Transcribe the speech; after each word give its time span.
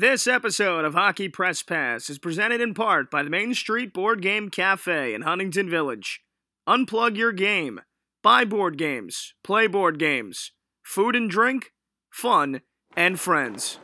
This 0.00 0.26
episode 0.26 0.86
of 0.86 0.94
Hockey 0.94 1.28
Press 1.28 1.62
Pass 1.62 2.08
is 2.08 2.18
presented 2.18 2.62
in 2.62 2.72
part 2.72 3.10
by 3.10 3.22
the 3.22 3.28
Main 3.28 3.52
Street 3.52 3.92
Board 3.92 4.22
Game 4.22 4.48
Cafe 4.48 5.12
in 5.12 5.20
Huntington 5.20 5.68
Village. 5.68 6.22
Unplug 6.66 7.18
your 7.18 7.32
game. 7.32 7.82
Buy 8.22 8.46
board 8.46 8.78
games. 8.78 9.34
Play 9.44 9.66
board 9.66 9.98
games. 9.98 10.52
Food 10.82 11.14
and 11.14 11.28
drink. 11.28 11.74
Fun 12.10 12.62
and 12.96 13.20
friends. 13.20 13.78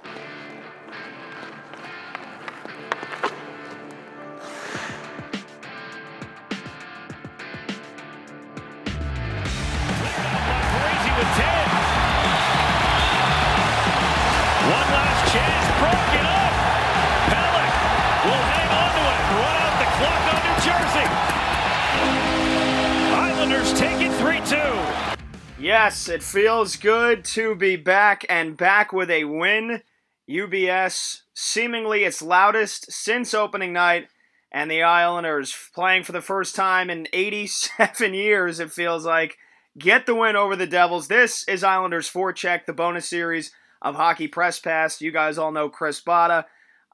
Yes, 25.66 26.09
it 26.09 26.23
feels 26.23 26.77
good 26.77 27.25
to 27.25 27.56
be 27.56 27.74
back 27.74 28.24
and 28.29 28.57
back 28.57 28.93
with 28.93 29.11
a 29.11 29.24
win. 29.24 29.83
UBS 30.30 31.23
seemingly 31.34 32.05
its 32.05 32.23
loudest 32.23 32.93
since 32.93 33.34
opening 33.34 33.73
night, 33.73 34.07
and 34.52 34.71
the 34.71 34.84
Islanders 34.84 35.52
playing 35.74 36.05
for 36.05 36.12
the 36.12 36.21
first 36.21 36.55
time 36.55 36.88
in 36.88 37.09
87 37.12 38.15
years, 38.15 38.60
it 38.60 38.71
feels 38.71 39.05
like, 39.05 39.38
get 39.77 40.07
the 40.07 40.15
win 40.15 40.37
over 40.37 40.55
the 40.55 40.69
Devils. 40.69 41.09
This 41.09 41.43
is 41.48 41.65
Islanders 41.65 42.09
Forecheck, 42.09 42.66
the 42.66 42.73
bonus 42.73 43.09
series 43.09 43.51
of 43.83 43.96
Hockey 43.96 44.29
Press 44.29 44.60
Pass. 44.60 45.01
You 45.01 45.10
guys 45.10 45.37
all 45.37 45.51
know 45.51 45.69
Chris 45.69 46.01
Botta. 46.01 46.45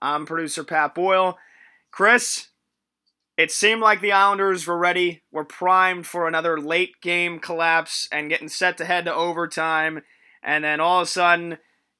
I'm 0.00 0.24
producer 0.24 0.64
Pat 0.64 0.94
Boyle. 0.94 1.36
Chris, 1.90 2.48
it 3.42 3.50
seemed 3.50 3.82
like 3.82 4.00
the 4.00 4.12
Islanders 4.12 4.68
were 4.68 4.78
ready, 4.78 5.24
were 5.32 5.44
primed 5.44 6.06
for 6.06 6.28
another 6.28 6.60
late 6.60 7.00
game 7.02 7.40
collapse 7.40 8.08
and 8.12 8.30
getting 8.30 8.48
set 8.48 8.78
to 8.78 8.84
head 8.84 9.04
to 9.06 9.14
overtime. 9.14 10.02
And 10.44 10.62
then 10.62 10.78
all 10.78 11.00
of 11.00 11.08
a 11.08 11.10
sudden, 11.10 11.58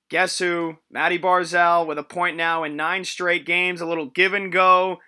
guess 0.08 0.38
who? 0.38 0.76
Matty 0.88 1.18
Barzal 1.18 1.84
with 1.84 1.98
a 1.98 2.04
point 2.04 2.36
now 2.36 2.62
in 2.62 2.76
nine 2.76 3.04
straight 3.04 3.44
games, 3.44 3.80
a 3.80 3.86
little 3.86 4.06
give 4.06 4.34
and 4.34 4.52
go 4.52 4.98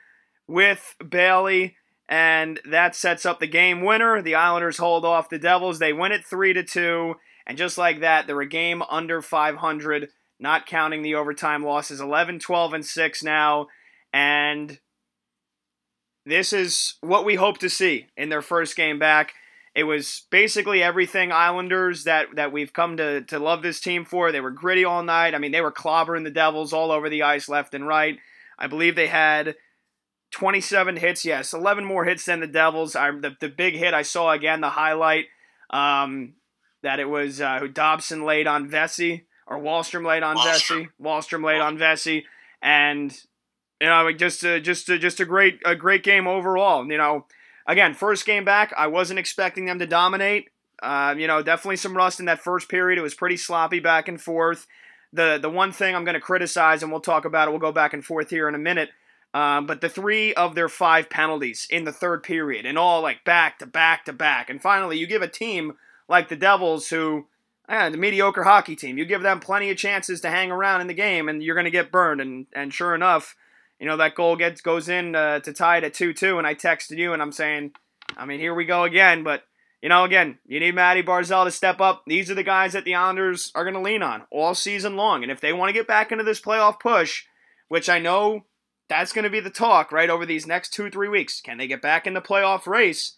with 0.48 0.96
Bailey. 1.08 1.76
And 2.08 2.58
that 2.68 2.96
sets 2.96 3.24
up 3.24 3.38
the 3.38 3.46
game 3.46 3.82
winner. 3.82 4.20
The 4.20 4.34
Islanders 4.34 4.78
hold 4.78 5.04
off 5.04 5.28
the 5.28 5.38
Devils. 5.38 5.78
They 5.78 5.92
win 5.92 6.10
it 6.10 6.26
3 6.26 6.52
to 6.54 6.64
2. 6.64 7.14
And 7.46 7.56
just 7.56 7.78
like 7.78 8.00
that, 8.00 8.26
they're 8.26 8.40
a 8.40 8.48
game 8.48 8.82
under 8.90 9.22
500, 9.22 10.08
not 10.40 10.66
counting 10.66 11.02
the 11.02 11.14
overtime 11.14 11.64
losses. 11.64 12.00
11, 12.00 12.40
12, 12.40 12.74
and 12.74 12.84
6 12.84 13.22
now. 13.22 13.68
And 14.12 14.80
this 16.26 16.52
is 16.52 16.94
what 17.00 17.24
we 17.24 17.34
hope 17.34 17.58
to 17.58 17.68
see 17.68 18.06
in 18.16 18.28
their 18.28 18.42
first 18.42 18.76
game 18.76 18.98
back. 18.98 19.34
It 19.74 19.84
was 19.84 20.22
basically 20.30 20.82
everything 20.82 21.32
Islanders 21.32 22.04
that, 22.04 22.28
that 22.36 22.52
we've 22.52 22.72
come 22.72 22.96
to, 22.96 23.22
to 23.22 23.38
love 23.38 23.62
this 23.62 23.80
team 23.80 24.04
for. 24.04 24.30
They 24.30 24.40
were 24.40 24.52
gritty 24.52 24.84
all 24.84 25.02
night. 25.02 25.34
I 25.34 25.38
mean, 25.38 25.52
they 25.52 25.60
were 25.60 25.72
clobbering 25.72 26.24
the 26.24 26.30
Devils 26.30 26.72
all 26.72 26.92
over 26.92 27.10
the 27.10 27.24
ice, 27.24 27.48
left 27.48 27.74
and 27.74 27.86
right. 27.86 28.18
I 28.58 28.68
believe 28.68 28.94
they 28.94 29.08
had 29.08 29.56
27 30.30 30.96
hits. 30.96 31.24
Yes, 31.24 31.52
11 31.52 31.84
more 31.84 32.04
hits 32.04 32.24
than 32.24 32.40
the 32.40 32.46
Devils. 32.46 32.94
I, 32.94 33.10
the, 33.10 33.36
the 33.40 33.48
big 33.48 33.74
hit 33.74 33.94
I 33.94 34.02
saw 34.02 34.30
again, 34.32 34.60
the 34.60 34.70
highlight, 34.70 35.26
um, 35.70 36.34
that 36.82 37.00
it 37.00 37.08
was 37.08 37.40
uh, 37.40 37.58
who 37.58 37.68
Dobson 37.68 38.24
laid 38.24 38.46
on 38.46 38.68
Vesey, 38.68 39.26
or 39.46 39.58
Wahlstrom 39.58 40.06
laid 40.06 40.22
on 40.22 40.36
Wahlstrom. 40.36 40.76
Vesey. 40.76 40.88
Wahlstrom 41.02 41.44
laid 41.44 41.60
on 41.60 41.76
Vesey. 41.78 42.26
And 42.62 43.12
you 43.84 43.90
know, 43.90 44.10
just 44.12 44.40
just 44.40 44.86
just 44.86 45.20
a 45.20 45.26
great 45.26 45.60
a 45.62 45.76
great 45.76 46.02
game 46.02 46.26
overall. 46.26 46.90
You 46.90 46.96
know, 46.96 47.26
again, 47.66 47.92
first 47.92 48.24
game 48.24 48.42
back, 48.42 48.72
I 48.78 48.86
wasn't 48.86 49.18
expecting 49.18 49.66
them 49.66 49.78
to 49.78 49.86
dominate. 49.86 50.48
Uh, 50.82 51.14
you 51.18 51.26
know, 51.26 51.42
definitely 51.42 51.76
some 51.76 51.94
rust 51.94 52.18
in 52.18 52.24
that 52.24 52.40
first 52.40 52.70
period. 52.70 52.98
It 52.98 53.02
was 53.02 53.12
pretty 53.12 53.36
sloppy 53.36 53.80
back 53.80 54.08
and 54.08 54.18
forth. 54.18 54.66
The 55.12 55.38
the 55.40 55.50
one 55.50 55.70
thing 55.70 55.94
I'm 55.94 56.04
going 56.04 56.14
to 56.14 56.20
criticize, 56.20 56.82
and 56.82 56.90
we'll 56.90 57.02
talk 57.02 57.26
about 57.26 57.46
it. 57.46 57.50
We'll 57.50 57.60
go 57.60 57.72
back 57.72 57.92
and 57.92 58.02
forth 58.02 58.30
here 58.30 58.48
in 58.48 58.54
a 58.54 58.58
minute. 58.58 58.88
Um, 59.34 59.66
but 59.66 59.82
the 59.82 59.90
three 59.90 60.32
of 60.32 60.54
their 60.54 60.70
five 60.70 61.10
penalties 61.10 61.66
in 61.68 61.84
the 61.84 61.92
third 61.92 62.22
period, 62.22 62.64
and 62.64 62.78
all 62.78 63.02
like 63.02 63.22
back 63.22 63.58
to 63.58 63.66
back 63.66 64.06
to 64.06 64.14
back, 64.14 64.48
and 64.48 64.62
finally 64.62 64.96
you 64.96 65.06
give 65.06 65.20
a 65.20 65.28
team 65.28 65.74
like 66.08 66.30
the 66.30 66.36
Devils, 66.36 66.88
who 66.88 67.26
eh, 67.68 67.90
the 67.90 67.98
mediocre 67.98 68.44
hockey 68.44 68.76
team, 68.76 68.96
you 68.96 69.04
give 69.04 69.20
them 69.20 69.40
plenty 69.40 69.70
of 69.70 69.76
chances 69.76 70.22
to 70.22 70.30
hang 70.30 70.50
around 70.50 70.80
in 70.80 70.86
the 70.86 70.94
game, 70.94 71.28
and 71.28 71.42
you're 71.42 71.54
going 71.54 71.66
to 71.66 71.70
get 71.70 71.92
burned. 71.92 72.22
And 72.22 72.46
and 72.54 72.72
sure 72.72 72.94
enough, 72.94 73.36
you 73.78 73.86
know 73.86 73.96
that 73.96 74.14
goal 74.14 74.36
gets 74.36 74.60
goes 74.60 74.88
in 74.88 75.14
uh, 75.14 75.40
to 75.40 75.52
tie 75.52 75.78
it 75.78 75.84
at 75.84 75.94
two 75.94 76.12
two, 76.12 76.38
and 76.38 76.46
I 76.46 76.54
texted 76.54 76.98
you 76.98 77.12
and 77.12 77.22
I'm 77.22 77.32
saying, 77.32 77.72
I 78.16 78.26
mean 78.26 78.40
here 78.40 78.54
we 78.54 78.64
go 78.64 78.84
again, 78.84 79.22
but 79.24 79.42
you 79.82 79.88
know 79.88 80.04
again 80.04 80.38
you 80.46 80.60
need 80.60 80.74
Matty 80.74 81.02
Barzal 81.02 81.44
to 81.44 81.50
step 81.50 81.80
up. 81.80 82.04
These 82.06 82.30
are 82.30 82.34
the 82.34 82.42
guys 82.42 82.72
that 82.72 82.84
the 82.84 82.94
Islanders 82.94 83.50
are 83.54 83.64
going 83.64 83.74
to 83.74 83.80
lean 83.80 84.02
on 84.02 84.22
all 84.30 84.54
season 84.54 84.96
long, 84.96 85.22
and 85.22 85.32
if 85.32 85.40
they 85.40 85.52
want 85.52 85.68
to 85.68 85.74
get 85.74 85.86
back 85.86 86.12
into 86.12 86.24
this 86.24 86.40
playoff 86.40 86.80
push, 86.80 87.24
which 87.68 87.88
I 87.88 87.98
know 87.98 88.44
that's 88.88 89.12
going 89.12 89.24
to 89.24 89.30
be 89.30 89.40
the 89.40 89.50
talk 89.50 89.92
right 89.92 90.10
over 90.10 90.26
these 90.26 90.46
next 90.46 90.72
two 90.72 90.90
three 90.90 91.08
weeks, 91.08 91.40
can 91.40 91.58
they 91.58 91.66
get 91.66 91.82
back 91.82 92.06
in 92.06 92.14
the 92.14 92.20
playoff 92.20 92.66
race? 92.66 93.16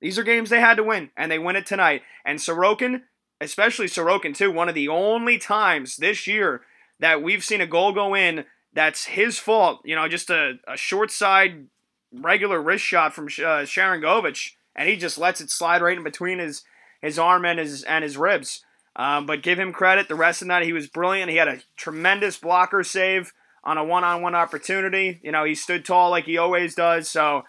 These 0.00 0.18
are 0.18 0.24
games 0.24 0.50
they 0.50 0.60
had 0.60 0.76
to 0.76 0.84
win, 0.84 1.10
and 1.16 1.30
they 1.30 1.38
win 1.38 1.56
it 1.56 1.66
tonight. 1.66 2.02
And 2.24 2.38
Sorokin, 2.38 3.02
especially 3.40 3.86
Sorokin 3.86 4.34
too, 4.34 4.52
one 4.52 4.68
of 4.68 4.74
the 4.74 4.88
only 4.88 5.38
times 5.38 5.96
this 5.96 6.26
year 6.26 6.62
that 7.00 7.22
we've 7.22 7.44
seen 7.44 7.60
a 7.60 7.66
goal 7.66 7.92
go 7.92 8.14
in 8.14 8.44
that's 8.76 9.06
his 9.06 9.38
fault. 9.38 9.80
You 9.84 9.96
know, 9.96 10.06
just 10.06 10.30
a, 10.30 10.58
a 10.68 10.76
short 10.76 11.10
side 11.10 11.66
regular 12.12 12.62
wrist 12.62 12.84
shot 12.84 13.14
from 13.14 13.24
uh, 13.24 13.64
Sharangovich, 13.64 14.52
and 14.76 14.88
he 14.88 14.96
just 14.96 15.18
lets 15.18 15.40
it 15.40 15.50
slide 15.50 15.82
right 15.82 15.96
in 15.96 16.04
between 16.04 16.38
his 16.38 16.62
his 17.00 17.18
arm 17.18 17.44
and 17.44 17.58
his 17.58 17.82
and 17.82 18.04
his 18.04 18.16
ribs. 18.16 18.62
Um, 18.94 19.26
but 19.26 19.42
give 19.42 19.58
him 19.58 19.72
credit. 19.72 20.08
The 20.08 20.14
rest 20.14 20.42
of 20.42 20.48
night 20.48 20.64
he 20.64 20.72
was 20.72 20.86
brilliant. 20.86 21.30
He 21.30 21.38
had 21.38 21.48
a 21.48 21.60
tremendous 21.76 22.36
blocker 22.36 22.84
save 22.84 23.32
on 23.64 23.78
a 23.78 23.84
one-on-one 23.84 24.34
opportunity. 24.34 25.20
You 25.22 25.32
know, 25.32 25.44
he 25.44 25.54
stood 25.54 25.84
tall 25.84 26.10
like 26.10 26.24
he 26.24 26.38
always 26.38 26.76
does. 26.76 27.08
So. 27.08 27.42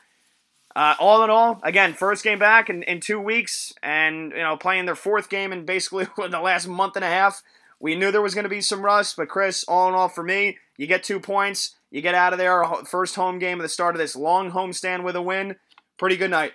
Uh, 0.76 0.94
all 1.00 1.24
in 1.24 1.32
all, 1.32 1.60
again, 1.64 1.92
first 1.92 2.24
game 2.24 2.38
back 2.38 2.70
in, 2.70 2.84
in 2.84 3.00
two 3.00 3.20
weeks, 3.20 3.74
and 3.82 4.32
you 4.32 4.38
know, 4.38 4.56
playing 4.56 4.86
their 4.86 4.94
fourth 4.94 5.28
game 5.28 5.52
in 5.52 5.66
basically 5.66 6.06
the 6.18 6.40
last 6.40 6.68
month 6.68 6.96
and 6.96 7.04
a 7.04 7.10
half. 7.10 7.42
We 7.80 7.96
knew 7.96 8.12
there 8.12 8.22
was 8.22 8.34
going 8.34 8.44
to 8.44 8.50
be 8.50 8.62
some 8.62 8.84
rust, 8.84 9.16
but 9.18 9.30
Chris, 9.30 9.64
all 9.68 9.88
in 9.88 9.94
all, 9.94 10.10
for 10.10 10.24
me, 10.24 10.58
you 10.78 10.88
get 10.88 11.04
two 11.04 11.20
points. 11.20 11.76
You 11.92 12.02
get 12.02 12.16
out 12.16 12.34
of 12.34 12.40
there. 12.40 12.64
First 12.86 13.16
home 13.16 13.40
game 13.40 13.60
at 13.60 13.64
the 13.64 13.70
start 13.70 13.96
of 13.96 14.00
this 14.00 14.16
long 14.16 14.52
homestand 14.52 15.04
with 15.04 15.16
a 15.16 15.22
win. 15.22 15.56
Pretty 15.98 16.18
good 16.18 16.32
night. 16.32 16.54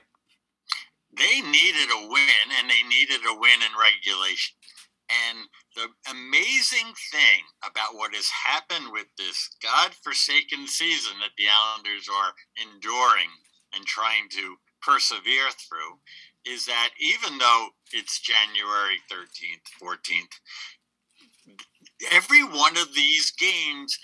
They 1.16 1.40
needed 1.40 1.88
a 1.90 2.08
win, 2.08 2.46
and 2.58 2.68
they 2.68 2.82
needed 2.88 3.20
a 3.28 3.38
win 3.38 3.60
in 3.62 3.72
regulation. 3.78 4.56
And 5.30 5.48
the 5.76 5.88
amazing 6.10 6.94
thing 7.12 7.44
about 7.62 7.94
what 7.94 8.14
has 8.14 8.28
happened 8.46 8.92
with 8.92 9.06
this 9.18 9.50
God-forsaken 9.62 10.66
season 10.66 11.12
that 11.20 11.36
the 11.36 11.52
Islanders 11.52 12.08
are 12.08 12.32
enduring 12.56 13.28
and 13.74 13.84
trying 13.84 14.28
to 14.30 14.56
persevere 14.80 15.50
through 15.50 16.00
is 16.44 16.66
that 16.66 16.90
even 16.98 17.38
though 17.38 17.68
it's 17.92 18.20
January 18.20 18.98
13th, 19.10 19.68
14th, 19.80 20.40
every 22.10 22.42
one 22.44 22.76
of 22.76 22.94
these 22.94 23.30
games 23.32 23.98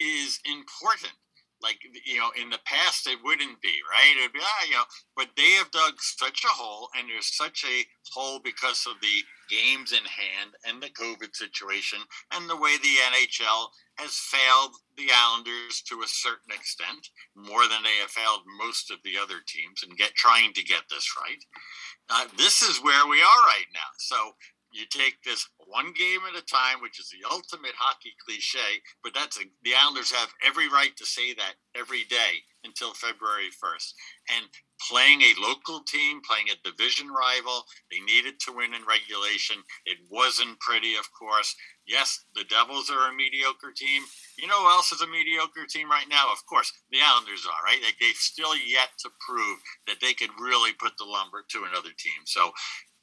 is 0.00 0.40
important. 0.44 1.12
Like 1.62 1.78
you 2.04 2.18
know, 2.18 2.30
in 2.40 2.50
the 2.50 2.60
past 2.66 3.06
it 3.06 3.18
wouldn't 3.24 3.60
be 3.62 3.72
right. 3.90 4.16
It'd 4.18 4.34
be 4.34 4.40
ah, 4.42 4.64
you 4.66 4.74
know, 4.74 4.84
but 5.16 5.28
they 5.34 5.52
have 5.52 5.70
dug 5.70 5.94
such 5.98 6.44
a 6.44 6.48
hole, 6.48 6.90
and 6.94 7.08
there's 7.08 7.34
such 7.34 7.64
a 7.64 7.86
hole 8.12 8.38
because 8.44 8.84
of 8.86 9.00
the 9.00 9.22
games 9.48 9.92
in 9.92 10.04
hand 10.04 10.52
and 10.66 10.82
the 10.82 10.90
COVID 10.90 11.34
situation, 11.34 12.00
and 12.32 12.50
the 12.50 12.56
way 12.56 12.76
the 12.76 12.96
NHL 13.08 13.68
has 13.96 14.12
failed 14.12 14.74
the 14.98 15.08
Islanders 15.14 15.80
to 15.88 16.02
a 16.02 16.08
certain 16.08 16.52
extent, 16.52 17.08
more 17.34 17.62
than 17.62 17.82
they 17.82 17.96
have 18.00 18.10
failed 18.10 18.40
most 18.58 18.90
of 18.90 18.98
the 19.02 19.16
other 19.16 19.40
teams, 19.46 19.82
and 19.82 19.96
get 19.96 20.14
trying 20.14 20.52
to 20.52 20.62
get 20.64 20.82
this 20.90 21.08
right. 21.16 21.42
Uh, 22.10 22.26
this 22.36 22.60
is 22.60 22.82
where 22.82 23.06
we 23.08 23.22
are 23.22 23.42
right 23.48 23.70
now. 23.72 23.88
So 23.96 24.16
you 24.74 24.84
take 24.90 25.22
this 25.22 25.46
one 25.68 25.92
game 25.92 26.20
at 26.28 26.38
a 26.38 26.44
time, 26.44 26.82
which 26.82 26.98
is 26.98 27.08
the 27.08 27.22
ultimate 27.30 27.78
hockey 27.78 28.12
cliche, 28.26 28.82
but 29.04 29.14
that's 29.14 29.38
a, 29.38 29.44
the 29.62 29.70
Islanders 29.72 30.10
have 30.10 30.34
every 30.44 30.68
right 30.68 30.96
to 30.96 31.06
say 31.06 31.32
that 31.34 31.54
every 31.78 32.02
day 32.10 32.42
until 32.64 32.92
February 32.92 33.54
1st. 33.54 33.94
And 34.34 34.46
playing 34.90 35.22
a 35.22 35.38
local 35.40 35.80
team, 35.86 36.20
playing 36.26 36.50
a 36.50 36.68
division 36.68 37.06
rival, 37.06 37.64
they 37.90 38.00
needed 38.00 38.40
to 38.40 38.52
win 38.52 38.74
in 38.74 38.82
regulation. 38.82 39.62
It 39.86 39.98
wasn't 40.10 40.58
pretty, 40.58 40.96
of 40.96 41.06
course. 41.14 41.54
Yes, 41.86 42.24
the 42.34 42.44
Devils 42.44 42.90
are 42.90 43.08
a 43.08 43.14
mediocre 43.14 43.70
team. 43.76 44.02
You 44.38 44.48
know 44.48 44.58
who 44.58 44.74
else 44.74 44.90
is 44.90 45.02
a 45.02 45.06
mediocre 45.06 45.70
team 45.70 45.88
right 45.88 46.08
now? 46.10 46.32
Of 46.32 46.44
course, 46.46 46.72
the 46.90 46.98
Islanders 46.98 47.46
are, 47.46 47.62
right? 47.62 47.78
Like 47.84 47.96
they've 48.00 48.18
still 48.18 48.56
yet 48.56 48.90
to 49.06 49.10
prove 49.22 49.58
that 49.86 50.00
they 50.00 50.14
could 50.14 50.34
really 50.40 50.72
put 50.72 50.98
the 50.98 51.04
lumber 51.06 51.44
to 51.50 51.64
another 51.70 51.94
team. 51.94 52.26
So 52.26 52.50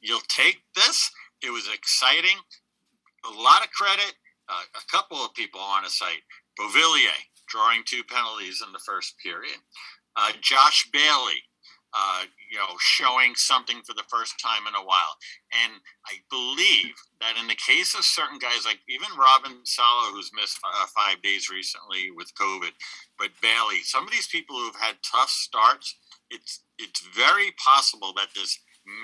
you'll 0.02 0.26
take 0.28 0.60
this 0.74 1.10
it 1.42 1.50
was 1.50 1.68
exciting. 1.72 2.38
A 3.24 3.42
lot 3.42 3.62
of 3.62 3.70
credit. 3.70 4.14
Uh, 4.48 4.62
a 4.74 4.90
couple 4.90 5.18
of 5.18 5.32
people 5.34 5.60
on 5.60 5.84
a 5.84 5.88
site 5.88 6.22
Beauvillier 6.58 7.16
drawing 7.48 7.82
two 7.84 8.02
penalties 8.04 8.62
in 8.64 8.72
the 8.72 8.82
first 8.84 9.14
period. 9.18 9.56
Uh, 10.16 10.32
Josh 10.40 10.90
Bailey, 10.92 11.40
uh, 11.94 12.24
you 12.50 12.58
know, 12.58 12.76
showing 12.78 13.34
something 13.34 13.80
for 13.86 13.94
the 13.94 14.08
first 14.10 14.34
time 14.40 14.66
in 14.66 14.74
a 14.74 14.84
while. 14.84 15.16
And 15.64 15.72
I 16.06 16.20
believe 16.30 16.94
that 17.20 17.36
in 17.40 17.46
the 17.46 17.56
case 17.56 17.94
of 17.94 18.04
certain 18.04 18.38
guys, 18.38 18.64
like 18.64 18.80
even 18.88 19.08
Robin 19.18 19.60
Salo, 19.64 20.12
who's 20.12 20.32
missed 20.34 20.58
uh, 20.64 20.86
five 20.94 21.22
days 21.22 21.48
recently 21.50 22.10
with 22.10 22.34
COVID, 22.34 22.72
but 23.18 23.30
Bailey, 23.40 23.80
some 23.84 24.04
of 24.04 24.12
these 24.12 24.26
people 24.26 24.56
who've 24.56 24.80
had 24.80 24.96
tough 25.04 25.30
starts, 25.30 25.96
it's 26.30 26.64
it's 26.78 27.00
very 27.14 27.52
possible 27.62 28.12
that 28.16 28.34
this 28.34 28.58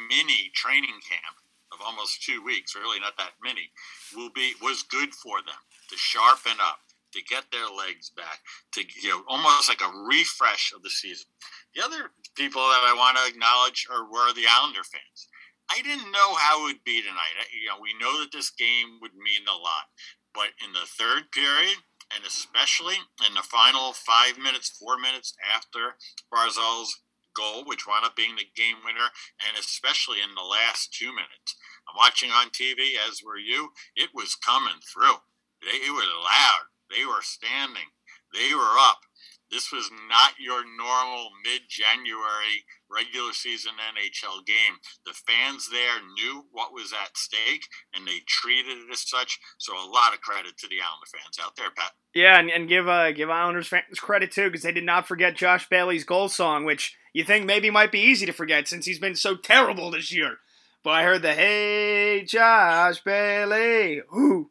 mini 0.09 0.51
training 0.55 0.99
camp 1.07 1.37
of 1.73 1.81
almost 1.85 2.23
two 2.23 2.43
weeks, 2.45 2.75
really 2.75 3.01
not 3.01 3.17
that 3.19 3.39
many, 3.43 3.71
will 4.15 4.31
be 4.35 4.53
was 4.63 4.83
good 4.83 5.15
for 5.15 5.39
them 5.43 5.61
to 5.91 5.97
sharpen 5.97 6.59
up, 6.61 6.81
to 7.13 7.23
get 7.23 7.45
their 7.51 7.69
legs 7.69 8.11
back, 8.11 8.41
to 8.73 8.83
you 9.03 9.11
know 9.11 9.23
almost 9.29 9.69
like 9.69 9.83
a 9.83 9.99
refresh 10.07 10.73
of 10.75 10.83
the 10.83 10.91
season. 10.91 11.27
The 11.75 11.85
other 11.85 12.11
people 12.37 12.63
that 12.63 12.85
I 12.85 12.95
want 12.97 13.19
to 13.19 13.29
acknowledge 13.29 13.87
are 13.91 14.05
were 14.05 14.33
the 14.33 14.49
Islander 14.49 14.85
fans. 14.85 15.29
I 15.71 15.83
didn't 15.83 16.13
know 16.13 16.35
how 16.35 16.65
it 16.65 16.73
would 16.73 16.85
be 16.85 17.03
tonight. 17.03 17.37
You 17.53 17.69
know, 17.69 17.81
we 17.81 17.93
know 18.01 18.21
that 18.21 18.33
this 18.33 18.51
game 18.51 18.99
would 19.03 19.13
mean 19.13 19.45
a 19.47 19.53
lot, 19.53 19.93
but 20.33 20.57
in 20.65 20.73
the 20.73 20.89
third 20.89 21.31
period, 21.33 21.77
and 22.15 22.25
especially 22.25 22.97
in 23.27 23.35
the 23.35 23.43
final 23.43 23.93
five 23.93 24.39
minutes, 24.39 24.71
four 24.71 24.97
minutes 24.97 25.35
after 25.55 25.97
Barzal's 26.33 27.03
goal, 27.39 27.63
which 27.65 27.87
wound 27.87 28.05
up 28.05 28.17
being 28.17 28.35
the 28.35 28.51
game 28.57 28.83
winner, 28.85 29.15
and 29.39 29.57
especially 29.59 30.19
in 30.19 30.35
the 30.35 30.43
last 30.43 30.93
two 30.93 31.15
minutes. 31.15 31.55
I'm 31.87 31.97
watching 31.97 32.31
on 32.31 32.51
TV, 32.51 32.99
as 32.99 33.23
were 33.23 33.39
you. 33.39 33.71
It 33.95 34.11
was 34.13 34.35
coming 34.35 34.83
through. 34.83 35.23
They, 35.63 35.91
was 35.91 36.11
loud. 36.25 36.75
They 36.91 37.07
were 37.07 37.23
standing. 37.23 37.95
They 38.35 38.55
were 38.55 38.77
up. 38.79 39.08
This 39.51 39.73
was 39.73 39.91
not 40.09 40.35
your 40.39 40.63
normal 40.65 41.31
mid 41.43 41.63
January 41.69 42.65
regular 42.91 43.33
season 43.33 43.73
NHL 43.77 44.45
game. 44.47 44.79
The 45.07 45.13
fans 45.13 45.69
there 45.71 46.01
knew 46.15 46.47
what 46.53 46.73
was 46.73 46.93
at 46.93 47.17
stake 47.17 47.65
and 47.95 48.07
they 48.07 48.21
treated 48.27 48.79
it 48.79 48.93
as 48.93 49.09
such. 49.09 49.39
So 49.59 49.73
a 49.73 49.89
lot 49.89 50.13
of 50.15 50.21
credit 50.21 50.57
to 50.59 50.69
the 50.69 50.77
Islander 50.77 51.07
fans 51.07 51.39
out 51.43 51.57
there, 51.57 51.71
Pat. 51.71 51.93
Yeah, 52.15 52.39
and, 52.39 52.51
and 52.51 52.69
give 52.69 52.89
uh, 52.89 53.13
give 53.13 53.31
Islanders 53.31 53.69
fans 53.69 54.01
credit 54.01 54.33
too 54.33 54.47
because 54.47 54.63
they 54.63 54.73
did 54.73 54.85
not 54.85 55.09
forget 55.09 55.37
Josh 55.37 55.69
Bailey's 55.69 56.05
goal 56.05 56.29
song, 56.29 56.65
which 56.65 56.97
you 57.13 57.25
think 57.25 57.47
maybe 57.47 57.71
might 57.71 57.93
be 57.93 58.01
easy 58.01 58.27
to 58.27 58.33
forget 58.33 58.69
since 58.69 58.87
he's 58.87 58.99
been 58.99 59.15
so 59.15 59.37
terrible 59.37 59.91
this 59.91 60.13
year. 60.13 60.39
But 60.85 60.91
I 60.91 61.03
heard 61.03 61.23
the 61.23 61.35
"Hey 61.35 62.25
Josh 62.25 63.01
Bailey," 63.03 64.01
ooh, 64.15 64.51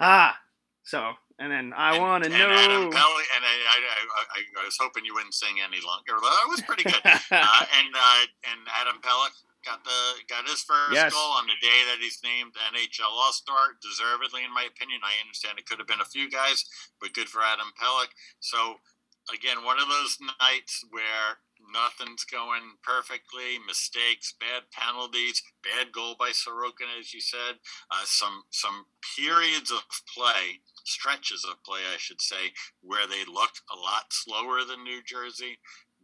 ah, 0.00 0.38
so 0.82 1.14
and 1.38 1.52
then 1.52 1.72
I 1.76 1.98
want 1.98 2.24
to 2.24 2.30
know. 2.30 2.50
Adam 2.50 2.90
Pelly, 2.90 3.26
and 3.36 3.42
I, 3.46 3.54
I, 3.70 3.78
I, 4.34 4.40
I, 4.62 4.64
was 4.64 4.76
hoping 4.80 5.04
you 5.04 5.14
wouldn't 5.14 5.34
sing 5.34 5.62
any 5.62 5.78
longer. 5.86 6.18
That 6.18 6.50
was 6.50 6.62
pretty 6.62 6.82
good. 6.82 6.98
uh, 7.04 7.14
and 7.30 7.90
uh, 7.94 8.22
and 8.50 8.60
Adam 8.74 8.98
Pelech 8.98 9.38
got 9.64 9.84
the 9.84 10.00
got 10.26 10.48
his 10.50 10.62
first 10.66 10.92
yes. 10.92 11.14
goal 11.14 11.38
on 11.38 11.46
the 11.46 11.58
day 11.62 11.80
that 11.90 12.02
he's 12.02 12.18
named 12.24 12.58
NHL 12.74 13.10
All 13.10 13.32
Star, 13.32 13.78
deservedly, 13.78 14.42
in 14.42 14.52
my 14.52 14.66
opinion. 14.66 15.00
I 15.06 15.22
understand 15.22 15.58
it 15.58 15.66
could 15.66 15.78
have 15.78 15.88
been 15.88 16.02
a 16.02 16.10
few 16.10 16.30
guys, 16.30 16.64
but 17.00 17.14
good 17.14 17.28
for 17.28 17.42
Adam 17.42 17.70
Pelech. 17.78 18.10
So 18.40 18.82
again, 19.32 19.64
one 19.64 19.78
of 19.78 19.88
those 19.88 20.18
nights 20.40 20.84
where 20.90 21.38
nothing's 21.72 22.24
going 22.24 22.78
perfectly, 22.82 23.58
mistakes, 23.66 24.34
bad 24.38 24.70
penalties, 24.72 25.42
bad 25.62 25.92
goal 25.92 26.16
by 26.18 26.30
Sorokin, 26.30 26.88
as 26.98 27.12
you 27.12 27.20
said, 27.20 27.58
uh, 27.90 28.04
some 28.04 28.44
some 28.50 28.86
periods 29.16 29.70
of 29.70 29.82
play, 30.14 30.60
stretches 30.88 31.44
of 31.44 31.62
play, 31.62 31.80
I 31.92 31.98
should 31.98 32.20
say, 32.20 32.52
where 32.80 33.06
they 33.06 33.24
looked 33.24 33.62
a 33.70 33.76
lot 33.76 34.10
slower 34.10 34.64
than 34.64 34.84
New 34.84 35.02
Jersey 35.02 35.58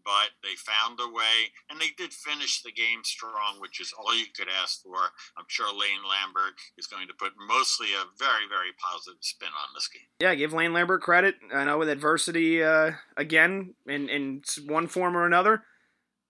but 0.04 0.36
they 0.42 0.54
found 0.54 1.00
a 1.00 1.08
way 1.08 1.50
and 1.68 1.80
they 1.80 1.90
did 1.96 2.12
finish 2.12 2.62
the 2.62 2.70
game 2.70 3.02
strong, 3.02 3.58
which 3.58 3.80
is 3.80 3.92
all 3.98 4.16
you 4.16 4.26
could 4.36 4.48
ask 4.62 4.82
for. 4.82 4.96
I'm 5.36 5.46
sure 5.48 5.72
Lane 5.72 6.04
Lambert 6.08 6.54
is 6.76 6.86
going 6.86 7.08
to 7.08 7.14
put 7.14 7.32
mostly 7.48 7.88
a 7.94 8.04
very, 8.18 8.46
very 8.48 8.70
positive 8.78 9.18
spin 9.20 9.48
on 9.48 9.74
this 9.74 9.88
game. 9.88 10.06
Yeah, 10.20 10.34
give 10.34 10.52
Lane 10.52 10.72
Lambert 10.72 11.00
credit. 11.00 11.36
I 11.52 11.64
know 11.64 11.78
with 11.78 11.88
adversity 11.88 12.62
uh, 12.62 12.92
again 13.16 13.74
in, 13.86 14.08
in 14.08 14.42
one 14.66 14.86
form 14.86 15.16
or 15.16 15.26
another. 15.26 15.64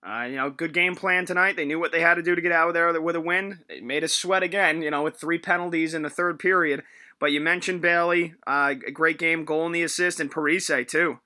Uh, 0.07 0.23
you 0.23 0.35
know, 0.35 0.51
good 0.51 0.73
game 0.73 0.95
plan 0.95 1.25
tonight. 1.25 1.55
They 1.55 1.65
knew 1.65 1.79
what 1.79 1.91
they 1.91 2.01
had 2.01 2.15
to 2.15 2.21
do 2.21 2.35
to 2.35 2.41
get 2.41 2.51
out 2.51 2.67
of 2.67 2.73
there 2.75 3.01
with 3.01 3.15
a 3.15 3.21
win. 3.21 3.61
It 3.67 3.83
made 3.83 4.03
us 4.03 4.13
sweat 4.13 4.43
again, 4.43 4.83
you 4.83 4.91
know, 4.91 5.01
with 5.01 5.17
three 5.17 5.39
penalties 5.39 5.95
in 5.95 6.03
the 6.03 6.11
third 6.11 6.37
period. 6.37 6.83
But 7.25 7.31
you 7.31 7.41
mentioned 7.41 7.81
Bailey, 7.81 8.35
uh, 8.45 8.75
a 8.85 8.91
great 8.91 9.17
game, 9.17 9.45
goal 9.45 9.65
in 9.65 9.71
the 9.71 9.81
assist, 9.81 10.19
and 10.19 10.31
Parise, 10.31 10.87
too. 10.87 11.21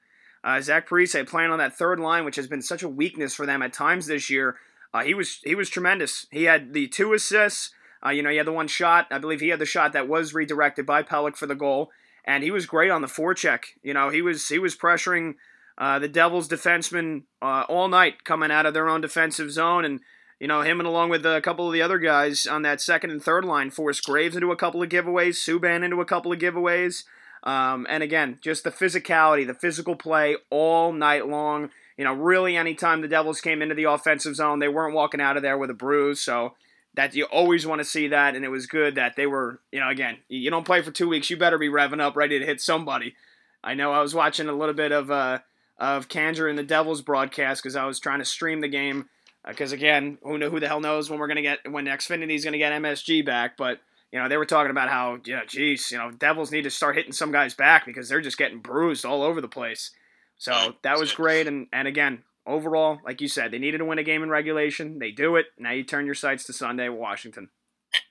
Uh, 0.46 0.62
Zach 0.62 0.88
Parise 0.88 1.28
playing 1.28 1.52
on 1.52 1.60
that 1.60 1.76
third 1.76 2.00
line, 2.00 2.24
which 2.24 2.38
has 2.38 2.48
been 2.48 2.62
such 2.62 2.84
a 2.84 2.88
weakness 2.88 3.36
for 3.36 3.46
them 3.46 3.62
at 3.62 3.74
times 3.74 4.08
this 4.08 4.30
year. 4.30 4.56
Uh, 4.94 5.04
he 5.04 5.14
was 5.14 5.42
he 5.44 5.56
was 5.56 5.70
tremendous. 5.70 6.26
He 6.32 6.46
had 6.46 6.72
the 6.72 6.88
two 6.88 7.12
assists. 7.12 7.72
Uh, 8.02 8.12
you 8.12 8.24
know, 8.24 8.30
he 8.30 8.38
had 8.38 8.48
the 8.48 8.54
one 8.54 8.70
shot. 8.70 9.08
I 9.12 9.18
believe 9.18 9.42
he 9.42 9.50
had 9.50 9.60
the 9.60 9.66
shot 9.66 9.92
that 9.92 10.08
was 10.08 10.34
redirected 10.34 10.86
by 10.86 11.04
Pelech 11.04 11.36
for 11.36 11.48
the 11.48 11.54
goal, 11.54 11.92
and 12.24 12.46
he 12.46 12.52
was 12.52 12.66
great 12.66 12.92
on 12.92 13.02
the 13.02 13.08
forecheck. 13.10 13.66
You 13.84 13.94
know, 13.94 14.08
he 14.08 14.22
was 14.22 14.48
he 14.48 14.58
was 14.58 14.78
pressuring 14.78 15.34
uh, 15.78 16.00
the 16.00 16.08
Devils 16.08 16.48
defensemen 16.48 17.24
uh, 17.42 17.66
all 17.68 17.90
night, 17.90 18.24
coming 18.24 18.52
out 18.52 18.66
of 18.66 18.74
their 18.74 18.88
own 18.88 19.02
defensive 19.02 19.52
zone, 19.52 19.84
and 19.84 20.00
you 20.40 20.48
know 20.48 20.62
him 20.62 20.80
and 20.80 20.88
along 20.88 21.10
with 21.10 21.26
a 21.26 21.42
couple 21.42 21.68
of 21.68 21.74
the 21.74 21.82
other 21.82 22.00
guys 22.00 22.48
on 22.48 22.62
that 22.64 22.82
second 22.82 23.12
and 23.12 23.22
third 23.22 23.46
line 23.46 23.70
forced 23.70 24.04
Graves 24.04 24.36
into 24.36 24.52
a 24.52 24.56
couple 24.56 24.82
of 24.82 24.90
giveaways, 24.90 25.36
Subban 25.36 25.84
into 25.84 26.02
a 26.02 26.06
couple 26.06 26.32
of 26.32 26.40
giveaways. 26.40 27.04
Um, 27.44 27.88
and 27.90 28.04
again, 28.04 28.38
just 28.42 28.64
the 28.64 28.72
physicality, 28.72 29.48
the 29.48 29.54
physical 29.54 29.96
play 29.96 30.38
all 30.50 30.92
night 30.92 31.28
long. 31.28 31.70
You 31.98 32.06
know, 32.06 32.14
really, 32.14 32.56
anytime 32.56 33.02
the 33.02 33.08
Devils 33.08 33.42
came 33.42 33.62
into 33.62 33.76
the 33.76 33.86
offensive 33.86 34.36
zone, 34.36 34.60
they 34.60 34.68
weren't 34.68 34.96
walking 34.96 35.22
out 35.22 35.38
of 35.38 35.44
there 35.44 35.58
with 35.58 35.70
a 35.70 35.74
bruise. 35.74 36.22
So 36.22 36.54
that 36.96 37.16
you 37.16 37.26
always 37.26 37.66
want 37.66 37.80
to 37.80 37.86
see 37.86 38.08
that, 38.08 38.36
and 38.36 38.44
it 38.44 38.50
was 38.50 38.66
good 38.66 38.96
that 38.96 39.16
they 39.16 39.26
were. 39.26 39.60
You 39.72 39.80
know, 39.80 39.90
again, 39.90 40.18
you 40.28 40.50
don't 40.50 40.66
play 40.66 40.82
for 40.82 40.92
two 40.92 41.08
weeks, 41.08 41.30
you 41.30 41.38
better 41.38 41.58
be 41.58 41.70
revving 41.70 42.02
up, 42.02 42.16
ready 42.16 42.40
to 42.40 42.46
hit 42.46 42.62
somebody. 42.62 43.16
I 43.64 43.74
know 43.74 43.92
I 43.92 44.02
was 44.02 44.16
watching 44.16 44.48
a 44.48 44.54
little 44.54 44.74
bit 44.74 44.92
of 44.92 45.12
uh, 45.12 45.40
of 45.78 46.08
Kanger 46.08 46.50
and 46.50 46.58
the 46.58 46.64
Devils 46.64 47.02
broadcast 47.02 47.64
because 47.64 47.76
I 47.76 47.86
was 47.86 48.00
trying 48.00 48.20
to 48.20 48.26
stream 48.26 48.62
the 48.62 48.68
game. 48.68 49.10
Because 49.50 49.74
uh, 49.74 49.76
again, 49.76 50.18
who 50.24 50.38
know 50.38 50.50
who 50.50 50.60
the 50.60 50.68
hell 50.68 50.80
knows 50.80 51.10
when 51.10 51.20
we're 51.20 51.28
gonna 51.28 51.42
get 51.42 51.60
when 51.70 51.86
Xfinity's 51.86 52.46
gonna 52.46 52.58
get 52.58 52.74
MSG 52.74 53.26
back, 53.26 53.58
but 53.58 53.80
you 54.12 54.20
know, 54.20 54.28
they 54.28 54.38
were 54.38 54.46
talking 54.46 54.72
about 54.72 54.90
how, 54.90 55.20
yeah, 55.26 55.42
geez, 55.46 55.92
you 55.92 55.98
know, 55.98 56.10
Devils 56.10 56.52
need 56.52 56.64
to 56.64 56.72
start 56.72 56.96
hitting 56.96 57.12
some 57.12 57.32
guys 57.32 57.54
back 57.54 57.86
because 57.86 58.10
they're 58.10 58.22
just 58.22 58.40
getting 58.40 58.60
bruised 58.60 59.06
all 59.06 59.22
over 59.22 59.40
the 59.40 59.48
place. 59.48 59.92
So 60.40 60.74
that 60.82 60.98
was 60.98 61.12
great. 61.12 61.46
And, 61.46 61.68
and 61.72 61.88
again, 61.88 62.24
overall, 62.48 62.98
like 63.06 63.22
you 63.22 63.28
said, 63.28 63.52
they 63.52 63.60
needed 63.60 63.78
to 63.80 63.86
win 63.86 64.00
a 64.00 64.04
game 64.04 64.24
in 64.24 64.30
regulation. 64.30 64.98
They 64.98 65.12
do 65.12 65.36
it. 65.36 65.46
Now 65.60 65.74
you 65.74 65.84
turn 65.84 66.08
your 66.08 66.16
sights 66.16 66.46
to 66.46 66.54
Sunday, 66.54 66.90
Washington 66.90 67.50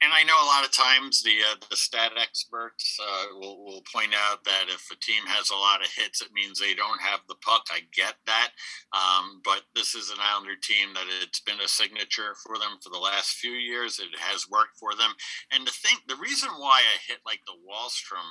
and 0.03 0.13
I 0.13 0.25
know 0.25 0.35
a 0.35 0.51
lot 0.51 0.65
of 0.65 0.73
times 0.73 1.23
the 1.23 1.39
uh, 1.53 1.57
the 1.71 1.77
stat 1.77 2.13
experts 2.21 2.99
uh, 3.01 3.39
will, 3.39 3.65
will 3.65 3.83
point 3.93 4.13
out 4.15 4.43
that 4.45 4.67
if 4.69 4.91
a 4.91 4.97
team 4.97 5.23
has 5.27 5.51
a 5.51 5.57
lot 5.57 5.83
of 5.83 5.91
hits, 5.95 6.21
it 6.21 6.33
means 6.33 6.59
they 6.59 6.75
don't 6.75 7.01
have 7.01 7.21
the 7.29 7.39
puck. 7.43 7.63
I 7.71 7.81
get 7.95 8.15
that, 8.27 8.51
um, 8.93 9.41
but 9.45 9.63
this 9.75 9.95
is 9.95 10.11
an 10.11 10.19
Islander 10.21 10.57
team 10.61 10.95
that 10.95 11.07
it's 11.23 11.41
been 11.41 11.61
a 11.61 11.69
signature 11.69 12.35
for 12.43 12.59
them 12.59 12.79
for 12.83 12.91
the 12.91 12.99
last 12.99 13.39
few 13.39 13.53
years. 13.53 13.99
It 13.99 14.19
has 14.19 14.51
worked 14.51 14.79
for 14.79 14.95
them, 14.95 15.13
and 15.53 15.67
the 15.67 15.71
thing, 15.71 15.99
the 16.09 16.17
reason 16.17 16.51
why 16.59 16.83
a 16.83 17.11
hit 17.11 17.21
like 17.25 17.41
the 17.47 17.59
Wahlstrom 17.63 18.27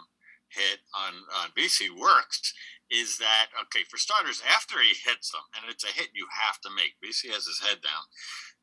hit 0.49 0.79
on 0.95 1.13
on 1.43 1.49
Vesey 1.55 1.89
works 1.89 2.53
is 2.89 3.17
that 3.17 3.47
okay 3.61 3.83
for 3.89 3.97
starters 3.97 4.41
after 4.47 4.79
he 4.79 4.95
hits 5.03 5.31
them 5.31 5.43
and 5.59 5.69
it's 5.69 5.83
a 5.83 5.91
hit 5.91 6.07
you 6.15 6.25
have 6.31 6.59
to 6.61 6.69
make 6.71 6.95
Vesey 7.03 7.27
has 7.27 7.43
his 7.43 7.59
head 7.59 7.81
down 7.83 8.03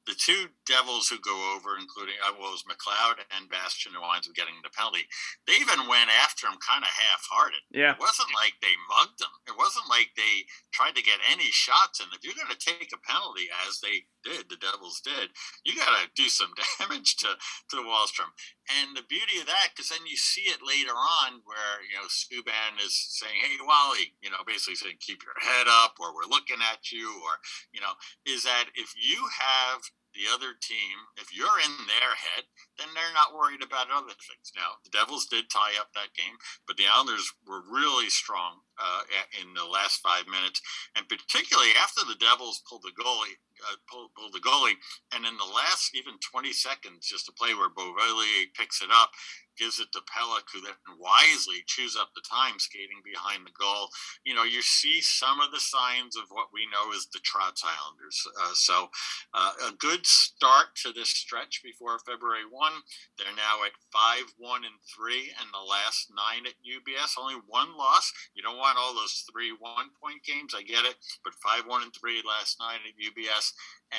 the 0.06 0.14
two 0.14 0.52
Devils 0.66 1.08
who 1.08 1.18
go 1.20 1.34
over, 1.56 1.76
including 1.80 2.14
uh, 2.20 2.36
well, 2.36 2.52
it 2.52 2.60
was 2.60 2.68
McLeod 2.68 3.24
and 3.32 3.48
Bastian, 3.48 3.96
who 3.96 4.00
winds 4.00 4.28
up 4.28 4.36
getting 4.36 4.56
the 4.62 4.72
penalty. 4.72 5.08
They 5.46 5.56
even 5.60 5.88
went 5.88 6.12
after 6.12 6.46
him 6.46 6.60
kind 6.60 6.84
of 6.84 6.92
half-hearted. 6.92 7.64
Yeah, 7.72 7.96
it 7.96 8.00
wasn't 8.00 8.32
like 8.36 8.60
they 8.60 8.76
mugged 8.88 9.20
him. 9.20 9.32
It 9.48 9.56
wasn't 9.56 9.88
like 9.88 10.12
they 10.16 10.44
tried 10.72 10.96
to 10.96 11.04
get 11.04 11.24
any 11.24 11.48
shots 11.52 12.00
in. 12.00 12.12
If 12.12 12.24
you're 12.24 12.36
going 12.36 12.52
to 12.52 12.60
take 12.60 12.92
a 12.92 13.00
penalty, 13.00 13.48
as 13.68 13.80
they 13.80 14.04
did, 14.24 14.48
the 14.48 14.56
Devils 14.56 15.00
did, 15.04 15.30
you 15.64 15.76
got 15.76 15.92
to 15.92 16.10
do 16.16 16.28
some 16.28 16.52
damage 16.80 17.16
to 17.22 17.28
to 17.70 17.76
Wahlstrom. 17.84 18.32
And 18.80 18.96
the 18.96 19.06
beauty 19.08 19.38
of 19.40 19.46
that, 19.46 19.76
because 19.76 19.90
then 19.90 20.06
you 20.08 20.16
see 20.16 20.48
it 20.48 20.64
later 20.64 20.96
on, 20.96 21.44
where 21.44 21.84
you 21.84 21.96
know 21.96 22.08
Subban 22.08 22.80
is 22.80 22.96
saying, 22.96 23.36
"Hey, 23.40 23.56
Wally," 23.60 24.16
you 24.22 24.30
know, 24.30 24.42
basically 24.46 24.76
saying, 24.76 24.96
"Keep 25.00 25.22
your 25.22 25.38
head 25.40 25.66
up," 25.68 25.96
or 26.00 26.14
"We're 26.14 26.30
looking 26.30 26.64
at 26.64 26.90
you," 26.90 27.12
or 27.22 27.38
you 27.72 27.80
know, 27.80 27.94
is 28.26 28.44
that 28.44 28.72
if 28.74 28.94
you 28.96 29.28
have 29.38 29.84
the 30.14 30.30
other 30.32 30.54
team, 30.54 31.10
if 31.18 31.34
you're 31.34 31.60
in 31.60 31.74
their 31.90 32.14
head, 32.14 32.46
then 32.78 32.88
they're 32.94 33.14
not 33.14 33.34
worried 33.34 33.62
about 33.62 33.90
other 33.90 34.14
things. 34.14 34.54
Now, 34.54 34.78
the 34.82 34.90
Devils 34.94 35.26
did 35.26 35.50
tie 35.50 35.76
up 35.78 35.90
that 35.94 36.14
game, 36.14 36.38
but 36.66 36.78
the 36.78 36.86
Islanders 36.86 37.26
were 37.46 37.62
really 37.66 38.08
strong 38.08 38.63
uh, 38.78 39.02
in 39.40 39.54
the 39.54 39.64
last 39.64 40.00
five 40.00 40.26
minutes, 40.26 40.60
and 40.96 41.08
particularly 41.08 41.70
after 41.80 42.02
the 42.04 42.18
Devils 42.18 42.62
pulled 42.68 42.82
the 42.82 42.94
goalie, 42.94 43.38
uh, 43.62 43.76
pulled, 43.90 44.10
pulled, 44.14 44.32
the 44.32 44.42
goalie, 44.42 44.74
and 45.14 45.24
in 45.24 45.36
the 45.36 45.52
last 45.54 45.94
even 45.94 46.14
20 46.18 46.52
seconds, 46.52 47.06
just 47.06 47.28
a 47.28 47.32
play 47.32 47.54
where 47.54 47.70
Beauvillier 47.70 48.50
picks 48.58 48.82
it 48.82 48.90
up, 48.90 49.10
gives 49.56 49.78
it 49.78 49.86
to 49.92 50.02
Pelech, 50.10 50.50
who 50.52 50.60
then 50.60 50.74
wisely 50.98 51.62
chews 51.66 51.96
up 51.96 52.10
the 52.14 52.26
time 52.26 52.58
skating 52.58 52.98
behind 53.04 53.46
the 53.46 53.54
goal. 53.54 53.88
You 54.24 54.34
know, 54.34 54.42
you 54.42 54.62
see 54.62 55.00
some 55.00 55.40
of 55.40 55.52
the 55.52 55.60
signs 55.60 56.16
of 56.16 56.24
what 56.28 56.50
we 56.52 56.66
know 56.66 56.90
as 56.90 57.06
the 57.12 57.22
Trotz 57.22 57.62
Islanders. 57.62 58.18
Uh, 58.34 58.54
so, 58.54 58.90
uh, 59.32 59.52
a 59.70 59.72
good 59.78 60.06
start 60.06 60.74
to 60.82 60.92
this 60.92 61.10
stretch 61.10 61.62
before 61.62 61.98
February 62.02 62.46
1. 62.50 62.72
They're 63.18 63.38
now 63.38 63.62
at 63.64 63.78
5 63.92 64.34
1 64.38 64.64
and 64.64 64.78
3, 64.90 65.30
and 65.38 65.48
the 65.54 65.62
last 65.62 66.10
nine 66.10 66.46
at 66.46 66.58
UBS. 66.66 67.14
Only 67.18 67.38
one 67.46 67.76
loss. 67.76 68.12
You 68.34 68.42
don't 68.42 68.58
want 68.58 68.63
all 68.76 68.94
those 68.94 69.24
three 69.30 69.52
one 69.58 69.90
point 70.00 70.22
games. 70.24 70.54
I 70.56 70.62
get 70.62 70.84
it. 70.84 70.96
But 71.22 71.34
5 71.34 71.66
1 71.66 71.82
and 71.82 71.92
3 71.92 72.22
last 72.26 72.58
night 72.60 72.80
at 72.86 72.96
UBS. 72.96 73.52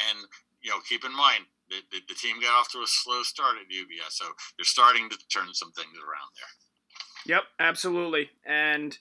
And, 0.09 0.25
you 0.61 0.71
know, 0.71 0.79
keep 0.87 1.05
in 1.05 1.15
mind, 1.15 1.45
the, 1.69 1.77
the, 1.91 1.99
the, 2.09 2.15
team 2.15 2.41
got 2.41 2.59
off 2.59 2.71
to 2.71 2.79
a 2.79 2.87
slow 2.87 3.23
start 3.23 3.55
at 3.57 3.73
UBS, 3.73 4.11
so 4.11 4.25
they're 4.57 4.65
starting 4.65 5.09
to 5.09 5.17
turn 5.31 5.53
some 5.53 5.71
things 5.71 5.97
around 5.97 6.29
there. 6.35 7.35
Yep, 7.35 7.43
absolutely. 7.59 8.29
And 8.45 8.97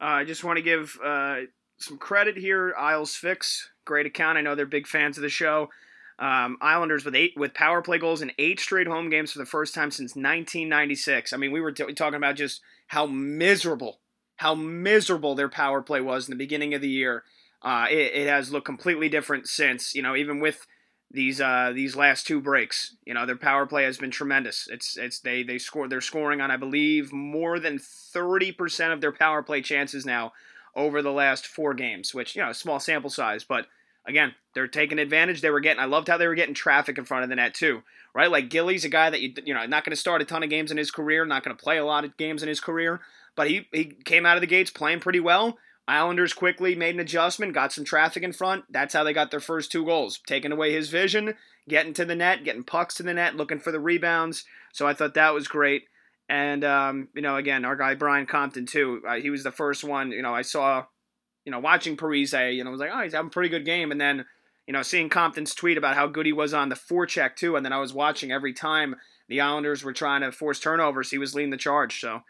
uh, 0.00 0.22
I 0.22 0.24
just 0.24 0.44
want 0.44 0.58
to 0.58 0.62
give 0.62 0.96
uh, 1.04 1.40
some 1.78 1.98
credit 1.98 2.36
here. 2.36 2.74
Isles 2.78 3.14
Fix, 3.14 3.68
great 3.84 4.06
account. 4.06 4.38
I 4.38 4.42
know 4.42 4.54
they're 4.54 4.66
big 4.66 4.86
fans 4.86 5.18
of 5.18 5.22
the 5.22 5.28
show. 5.28 5.70
Um, 6.18 6.58
Islanders 6.60 7.04
with 7.04 7.16
eight 7.16 7.32
with 7.36 7.54
power 7.54 7.82
play 7.82 7.98
goals 7.98 8.22
in 8.22 8.30
eight 8.38 8.60
straight 8.60 8.86
home 8.86 9.10
games 9.10 9.32
for 9.32 9.40
the 9.40 9.46
first 9.46 9.74
time 9.74 9.90
since 9.90 10.10
1996. 10.10 11.32
I 11.32 11.36
mean, 11.36 11.50
we 11.50 11.60
were 11.60 11.72
t- 11.72 11.92
talking 11.94 12.16
about 12.16 12.36
just 12.36 12.60
how 12.86 13.06
miserable, 13.06 13.98
how 14.36 14.54
miserable 14.54 15.34
their 15.34 15.48
power 15.48 15.82
play 15.82 16.00
was 16.00 16.28
in 16.28 16.32
the 16.32 16.36
beginning 16.36 16.74
of 16.74 16.80
the 16.80 16.88
year. 16.88 17.24
Uh, 17.62 17.86
it, 17.90 18.14
it 18.14 18.28
has 18.28 18.52
looked 18.52 18.66
completely 18.66 19.08
different 19.08 19.48
since. 19.48 19.94
You 19.94 20.02
know, 20.02 20.16
even 20.16 20.40
with 20.40 20.66
these 21.14 21.40
uh, 21.40 21.72
these 21.74 21.96
last 21.96 22.26
two 22.26 22.40
breaks. 22.40 22.96
You 23.06 23.14
know, 23.14 23.24
their 23.24 23.36
power 23.36 23.66
play 23.66 23.84
has 23.84 23.96
been 23.96 24.10
tremendous. 24.10 24.68
It's 24.70 24.98
it's 24.98 25.20
they 25.20 25.42
they 25.42 25.58
score 25.58 25.88
they're 25.88 26.00
scoring 26.00 26.40
on 26.40 26.50
I 26.50 26.56
believe 26.56 27.12
more 27.12 27.58
than 27.58 27.78
30% 27.78 28.92
of 28.92 29.00
their 29.00 29.12
power 29.12 29.42
play 29.42 29.62
chances 29.62 30.04
now 30.04 30.32
over 30.74 31.00
the 31.00 31.12
last 31.12 31.46
four 31.46 31.72
games, 31.72 32.12
which 32.12 32.34
you 32.36 32.42
know, 32.42 32.52
small 32.52 32.80
sample 32.80 33.10
size, 33.10 33.44
but 33.44 33.66
again, 34.06 34.34
they're 34.54 34.66
taking 34.66 34.98
advantage. 34.98 35.40
They 35.40 35.50
were 35.50 35.60
getting 35.60 35.80
I 35.80 35.86
loved 35.86 36.08
how 36.08 36.18
they 36.18 36.26
were 36.26 36.34
getting 36.34 36.54
traffic 36.54 36.98
in 36.98 37.04
front 37.04 37.22
of 37.22 37.30
the 37.30 37.36
net 37.36 37.54
too. 37.54 37.82
Right? 38.14 38.30
Like 38.30 38.50
Gilly's 38.50 38.84
a 38.84 38.88
guy 38.88 39.10
that 39.10 39.20
you 39.20 39.32
you 39.44 39.54
know, 39.54 39.64
not 39.66 39.84
going 39.84 39.92
to 39.92 39.96
start 39.96 40.20
a 40.20 40.24
ton 40.24 40.42
of 40.42 40.50
games 40.50 40.70
in 40.70 40.76
his 40.76 40.90
career, 40.90 41.24
not 41.24 41.44
going 41.44 41.56
to 41.56 41.62
play 41.62 41.78
a 41.78 41.84
lot 41.84 42.04
of 42.04 42.16
games 42.16 42.42
in 42.42 42.48
his 42.48 42.60
career, 42.60 43.00
but 43.36 43.48
he 43.48 43.68
he 43.72 43.84
came 43.84 44.26
out 44.26 44.36
of 44.36 44.40
the 44.40 44.46
gates 44.46 44.70
playing 44.70 45.00
pretty 45.00 45.20
well 45.20 45.58
Islanders 45.86 46.32
quickly 46.32 46.74
made 46.74 46.94
an 46.94 47.00
adjustment, 47.00 47.52
got 47.52 47.72
some 47.72 47.84
traffic 47.84 48.22
in 48.22 48.32
front. 48.32 48.64
That's 48.70 48.94
how 48.94 49.04
they 49.04 49.12
got 49.12 49.30
their 49.30 49.40
first 49.40 49.70
two 49.70 49.84
goals. 49.84 50.18
Taking 50.26 50.52
away 50.52 50.72
his 50.72 50.88
vision, 50.88 51.34
getting 51.68 51.92
to 51.94 52.04
the 52.04 52.14
net, 52.14 52.44
getting 52.44 52.64
pucks 52.64 52.94
to 52.96 53.02
the 53.02 53.14
net, 53.14 53.36
looking 53.36 53.58
for 53.58 53.70
the 53.70 53.80
rebounds. 53.80 54.44
So 54.72 54.86
I 54.86 54.94
thought 54.94 55.14
that 55.14 55.34
was 55.34 55.46
great. 55.46 55.84
And, 56.28 56.64
um, 56.64 57.08
you 57.14 57.20
know, 57.20 57.36
again, 57.36 57.66
our 57.66 57.76
guy 57.76 57.94
Brian 57.94 58.24
Compton, 58.24 58.64
too. 58.64 59.02
Uh, 59.06 59.16
he 59.16 59.28
was 59.28 59.44
the 59.44 59.50
first 59.50 59.84
one, 59.84 60.10
you 60.10 60.22
know, 60.22 60.34
I 60.34 60.40
saw, 60.40 60.86
you 61.44 61.52
know, 61.52 61.58
watching 61.58 61.98
Parise, 61.98 62.56
you 62.56 62.64
know, 62.64 62.70
I 62.70 62.72
was 62.72 62.80
like, 62.80 62.90
oh, 62.92 63.02
he's 63.02 63.12
having 63.12 63.28
a 63.28 63.30
pretty 63.30 63.50
good 63.50 63.66
game. 63.66 63.92
And 63.92 64.00
then, 64.00 64.24
you 64.66 64.72
know, 64.72 64.80
seeing 64.80 65.10
Compton's 65.10 65.54
tweet 65.54 65.76
about 65.76 65.96
how 65.96 66.06
good 66.06 66.24
he 66.24 66.32
was 66.32 66.54
on 66.54 66.70
the 66.70 66.76
forecheck, 66.76 67.36
too. 67.36 67.56
And 67.56 67.64
then 67.64 67.74
I 67.74 67.78
was 67.78 67.92
watching 67.92 68.32
every 68.32 68.54
time 68.54 68.96
the 69.28 69.42
Islanders 69.42 69.84
were 69.84 69.92
trying 69.92 70.22
to 70.22 70.32
force 70.32 70.60
turnovers, 70.60 71.10
he 71.10 71.18
was 71.18 71.34
leading 71.34 71.50
the 71.50 71.58
charge. 71.58 72.00
So 72.00 72.22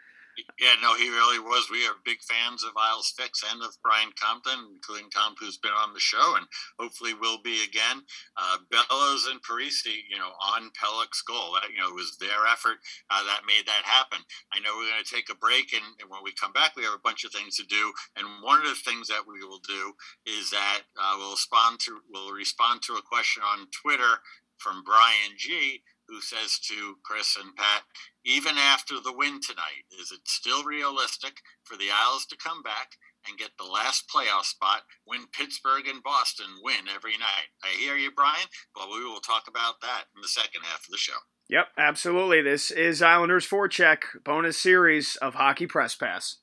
yeah, 0.59 0.75
no, 0.81 0.95
he 0.95 1.09
really 1.09 1.39
was. 1.39 1.69
We 1.71 1.85
are 1.87 1.95
big 2.03 2.19
fans 2.23 2.63
of 2.63 2.71
Isles 2.77 3.13
Fix 3.15 3.43
and 3.43 3.61
of 3.61 3.77
Brian 3.83 4.11
Compton, 4.19 4.75
including 4.75 5.09
Tom, 5.09 5.35
who's 5.39 5.57
been 5.57 5.71
on 5.75 5.93
the 5.93 5.99
show 5.99 6.35
and 6.35 6.45
hopefully 6.79 7.13
will 7.13 7.41
be 7.43 7.63
again. 7.63 8.03
Uh, 8.35 8.57
Bellows 8.71 9.27
and 9.29 9.41
Parise, 9.41 9.85
you 9.85 10.17
know, 10.17 10.31
on 10.41 10.71
Pelech's 10.75 11.21
goal. 11.21 11.55
That, 11.55 11.71
you 11.71 11.79
know, 11.79 11.89
it 11.89 11.95
was 11.95 12.17
their 12.19 12.45
effort 12.51 12.77
uh, 13.09 13.23
that 13.23 13.47
made 13.47 13.65
that 13.67 13.83
happen. 13.85 14.19
I 14.51 14.59
know 14.59 14.75
we're 14.75 14.91
going 14.91 15.03
to 15.03 15.15
take 15.15 15.29
a 15.29 15.35
break, 15.35 15.73
and, 15.73 15.83
and, 16.01 16.09
when 16.09 16.23
we 16.23 16.31
come 16.33 16.53
back, 16.53 16.75
we 16.75 16.83
have 16.83 16.93
a 16.93 17.03
bunch 17.03 17.23
of 17.23 17.31
things 17.31 17.57
to 17.57 17.65
do. 17.65 17.91
And 18.15 18.43
one 18.43 18.59
of 18.59 18.67
the 18.67 18.83
things 18.83 19.07
that 19.07 19.23
we 19.27 19.43
will 19.43 19.63
do 19.67 19.93
is 20.25 20.49
that 20.51 20.81
uh, 20.99 21.15
we'll 21.17 21.31
respond 21.31 21.79
to 21.81 21.99
we'll 22.11 22.31
respond 22.31 22.81
to 22.83 22.93
a 22.93 23.01
question 23.01 23.43
on 23.43 23.67
Twitter 23.71 24.19
from 24.57 24.83
Brian 24.83 25.35
G 25.37 25.81
who 26.07 26.21
says 26.21 26.59
to 26.59 26.95
Chris 27.03 27.37
and 27.41 27.55
Pat, 27.55 27.83
even 28.23 28.57
after 28.57 28.95
the 28.99 29.13
win 29.15 29.39
tonight, 29.41 29.85
is 29.99 30.11
it 30.11 30.21
still 30.25 30.63
realistic 30.63 31.41
for 31.63 31.77
the 31.77 31.89
Isles 31.93 32.25
to 32.27 32.37
come 32.37 32.61
back 32.61 32.97
and 33.27 33.37
get 33.37 33.51
the 33.57 33.65
last 33.65 34.05
playoff 34.09 34.45
spot 34.45 34.83
when 35.05 35.27
Pittsburgh 35.27 35.87
and 35.87 36.03
Boston 36.03 36.47
win 36.63 36.87
every 36.93 37.17
night? 37.17 37.49
I 37.63 37.69
hear 37.79 37.95
you, 37.95 38.11
Brian, 38.15 38.47
but 38.75 38.89
we 38.89 39.03
will 39.03 39.19
talk 39.19 39.47
about 39.47 39.81
that 39.81 40.05
in 40.15 40.21
the 40.21 40.27
second 40.27 40.61
half 40.63 40.85
of 40.85 40.91
the 40.91 40.97
show. 40.97 41.17
Yep, 41.49 41.67
absolutely. 41.77 42.41
This 42.41 42.71
is 42.71 43.01
Islanders 43.01 43.47
Forecheck 43.47 44.23
bonus 44.23 44.57
series 44.57 45.15
of 45.17 45.35
Hockey 45.35 45.67
Press 45.67 45.95
Pass. 45.95 46.37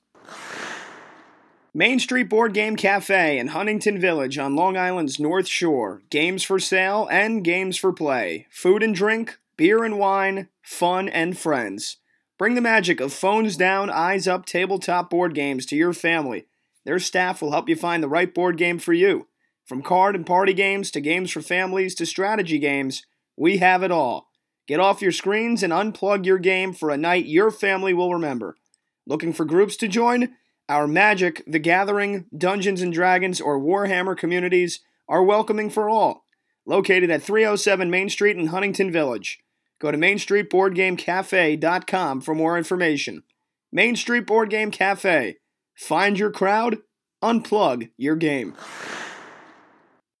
Main 1.75 1.97
Street 1.97 2.29
Board 2.29 2.53
Game 2.53 2.75
Cafe 2.75 3.39
in 3.39 3.47
Huntington 3.47 3.99
Village 3.99 4.37
on 4.37 4.55
Long 4.55 4.77
Island's 4.77 5.19
North 5.19 5.47
Shore. 5.47 6.03
Games 6.11 6.43
for 6.43 6.59
sale 6.59 7.07
and 7.11 7.43
games 7.43 7.77
for 7.77 7.91
play. 7.91 8.45
Food 8.51 8.83
and 8.83 8.93
drink, 8.93 9.39
beer 9.57 9.83
and 9.83 9.97
wine, 9.97 10.49
fun, 10.61 11.09
and 11.09 11.37
friends. 11.37 11.97
Bring 12.37 12.55
the 12.55 12.61
magic 12.61 12.99
of 12.99 13.13
phones 13.13 13.55
down, 13.55 13.89
eyes 13.89 14.27
up 14.27 14.45
tabletop 14.45 15.09
board 15.09 15.35
games 15.35 15.65
to 15.67 15.75
your 15.75 15.93
family. 15.93 16.45
Their 16.85 16.99
staff 16.99 17.41
will 17.41 17.51
help 17.51 17.69
you 17.69 17.75
find 17.75 18.03
the 18.03 18.09
right 18.09 18.33
board 18.33 18.57
game 18.57 18.79
for 18.79 18.93
you. 18.93 19.27
From 19.65 19.81
card 19.81 20.15
and 20.15 20.25
party 20.25 20.53
games 20.53 20.91
to 20.91 21.01
games 21.01 21.31
for 21.31 21.41
families 21.41 21.95
to 21.95 22.05
strategy 22.05 22.59
games, 22.59 23.03
we 23.37 23.57
have 23.57 23.83
it 23.83 23.91
all. 23.91 24.29
Get 24.67 24.79
off 24.79 25.01
your 25.01 25.11
screens 25.11 25.63
and 25.63 25.71
unplug 25.71 26.25
your 26.25 26.37
game 26.37 26.73
for 26.73 26.89
a 26.89 26.97
night 26.97 27.25
your 27.25 27.51
family 27.51 27.93
will 27.93 28.13
remember. 28.13 28.57
Looking 29.05 29.33
for 29.33 29.45
groups 29.45 29.75
to 29.77 29.87
join? 29.87 30.35
Our 30.69 30.87
Magic, 30.87 31.43
The 31.45 31.59
Gathering, 31.59 32.25
Dungeons 32.35 32.81
and 32.81 32.93
Dragons, 32.93 33.41
or 33.41 33.59
Warhammer 33.59 34.17
communities 34.17 34.79
are 35.09 35.23
welcoming 35.23 35.69
for 35.69 35.89
all. 35.89 36.25
Located 36.65 37.11
at 37.11 37.21
307 37.21 37.89
Main 37.89 38.09
Street 38.09 38.37
in 38.37 38.47
Huntington 38.47 38.89
Village. 38.89 39.42
Go 39.83 39.91
to 39.91 39.97
MainStreetBoardGameCafe.com 39.97 42.21
for 42.21 42.33
more 42.33 42.57
information. 42.57 43.23
Main 43.69 43.97
Street 43.97 44.25
Board 44.25 44.49
Game 44.49 44.71
Cafe. 44.71 45.35
Find 45.75 46.17
your 46.17 46.31
crowd, 46.31 46.77
unplug 47.21 47.89
your 47.97 48.15
game. 48.15 48.55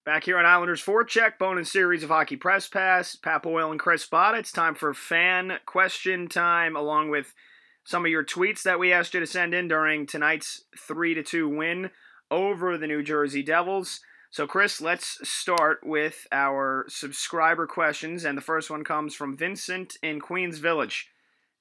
Back 0.05 0.25
here 0.25 0.37
on 0.37 0.45
Islanders 0.45 0.83
Forecheck, 0.83 1.37
bonus 1.39 1.71
series 1.71 2.03
of 2.03 2.09
Hockey 2.09 2.35
Press 2.35 2.67
Pass. 2.67 3.15
Pat 3.15 3.43
Boyle 3.43 3.71
and 3.71 3.79
Chris 3.79 4.05
Bott. 4.05 4.37
It's 4.37 4.51
time 4.51 4.75
for 4.75 4.93
fan 4.93 5.59
question 5.65 6.27
time, 6.27 6.75
along 6.75 7.09
with 7.09 7.33
some 7.85 8.03
of 8.03 8.11
your 8.11 8.25
tweets 8.25 8.63
that 8.63 8.79
we 8.79 8.91
asked 8.91 9.13
you 9.13 9.21
to 9.21 9.25
send 9.25 9.53
in 9.53 9.69
during 9.69 10.05
tonight's 10.05 10.65
3 10.77 11.23
2 11.23 11.47
win 11.47 11.89
over 12.29 12.77
the 12.77 12.87
New 12.87 13.01
Jersey 13.01 13.43
Devils. 13.43 14.01
So, 14.33 14.47
Chris, 14.47 14.81
let's 14.81 15.19
start 15.29 15.81
with 15.83 16.25
our 16.31 16.85
subscriber 16.89 17.67
questions. 17.67 18.25
And 18.25 18.35
the 18.35 18.41
first 18.41 18.71
one 18.71 18.83
comes 18.83 19.13
from 19.13 19.37
Vincent 19.37 19.95
in 20.01 20.19
Queens 20.19 20.57
Village. 20.57 21.11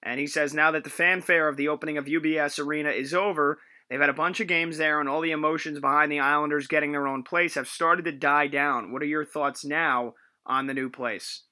And 0.02 0.19
he 0.19 0.26
says, 0.26 0.55
Now 0.55 0.71
that 0.71 0.83
the 0.83 0.88
fanfare 0.88 1.49
of 1.49 1.59
the 1.59 1.69
opening 1.69 1.99
of 1.99 2.07
UBS 2.07 2.59
Arena 2.59 2.88
is 2.88 3.12
over, 3.12 3.59
they've 3.91 4.00
had 4.00 4.09
a 4.09 4.14
bunch 4.14 4.41
of 4.41 4.47
games 4.47 4.79
there, 4.79 5.00
and 5.00 5.07
all 5.07 5.21
the 5.21 5.33
emotions 5.33 5.81
behind 5.81 6.11
the 6.11 6.21
Islanders 6.21 6.67
getting 6.67 6.93
their 6.93 7.07
own 7.07 7.25
place 7.25 7.57
have 7.57 7.69
started 7.69 8.07
to 8.07 8.12
die 8.12 8.47
down. 8.47 8.91
What 8.91 9.02
are 9.02 9.05
your 9.05 9.26
thoughts 9.26 9.67
now 9.67 10.14
on 10.47 10.67
the 10.67 10.73
new 10.73 10.88
place? 10.88 11.43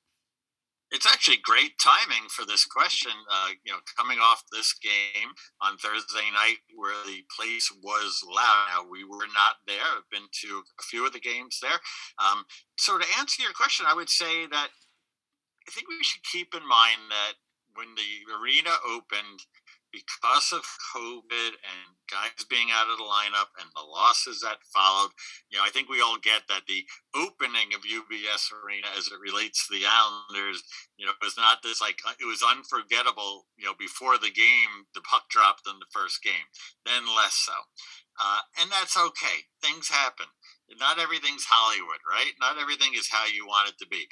It's 0.90 1.06
actually 1.06 1.38
great 1.42 1.78
timing 1.78 2.28
for 2.28 2.44
this 2.44 2.64
question. 2.64 3.12
Uh, 3.30 3.54
you 3.64 3.72
know, 3.72 3.78
coming 3.96 4.18
off 4.18 4.42
this 4.50 4.74
game 4.74 5.30
on 5.62 5.78
Thursday 5.78 6.26
night 6.34 6.58
where 6.74 6.98
the 7.06 7.22
place 7.34 7.70
was 7.82 8.22
loud. 8.26 8.66
Now 8.68 8.90
we 8.90 9.04
were 9.04 9.30
not 9.32 9.62
there. 9.66 9.86
I've 9.96 10.10
been 10.10 10.28
to 10.42 10.62
a 10.78 10.82
few 10.82 11.06
of 11.06 11.12
the 11.12 11.20
games 11.20 11.58
there. 11.62 11.78
Um, 12.18 12.44
so 12.76 12.98
to 12.98 13.06
answer 13.18 13.42
your 13.42 13.52
question, 13.52 13.86
I 13.88 13.94
would 13.94 14.10
say 14.10 14.46
that 14.46 14.68
I 15.68 15.70
think 15.70 15.88
we 15.88 16.02
should 16.02 16.24
keep 16.24 16.54
in 16.54 16.66
mind 16.66 17.06
that 17.10 17.34
when 17.74 17.94
the 17.94 18.34
arena 18.34 18.74
opened, 18.88 19.46
because 19.92 20.52
of 20.52 20.62
COVID 20.94 21.54
and 21.58 21.98
guys 22.10 22.46
being 22.48 22.68
out 22.72 22.90
of 22.90 22.98
the 22.98 23.06
lineup 23.06 23.54
and 23.58 23.70
the 23.74 23.86
losses 23.86 24.40
that 24.40 24.62
followed, 24.74 25.10
you 25.50 25.58
know, 25.58 25.64
I 25.64 25.70
think 25.70 25.88
we 25.88 26.00
all 26.00 26.18
get 26.18 26.46
that 26.48 26.66
the 26.66 26.84
opening 27.14 27.74
of 27.74 27.86
UBS 27.86 28.50
Arena 28.50 28.86
as 28.96 29.06
it 29.06 29.22
relates 29.22 29.66
to 29.66 29.74
the 29.74 29.86
Islanders, 29.86 30.62
you 30.96 31.06
know, 31.06 31.12
was 31.22 31.36
not 31.36 31.62
this 31.62 31.80
like 31.80 31.98
it 32.20 32.26
was 32.26 32.42
unforgettable. 32.42 33.46
You 33.58 33.66
know, 33.66 33.76
before 33.78 34.18
the 34.18 34.30
game, 34.32 34.90
the 34.94 35.02
puck 35.02 35.28
dropped 35.28 35.66
in 35.66 35.78
the 35.78 35.90
first 35.90 36.22
game, 36.22 36.50
then 36.86 37.06
less 37.06 37.34
so, 37.34 37.56
uh, 38.18 38.46
and 38.60 38.70
that's 38.70 38.96
okay. 38.96 39.50
Things 39.62 39.88
happen. 39.88 40.26
Not 40.78 41.00
everything's 41.00 41.50
Hollywood, 41.50 41.98
right? 42.06 42.32
Not 42.40 42.58
everything 42.60 42.94
is 42.94 43.10
how 43.10 43.26
you 43.26 43.46
want 43.46 43.68
it 43.68 43.78
to 43.82 43.88
be 43.88 44.06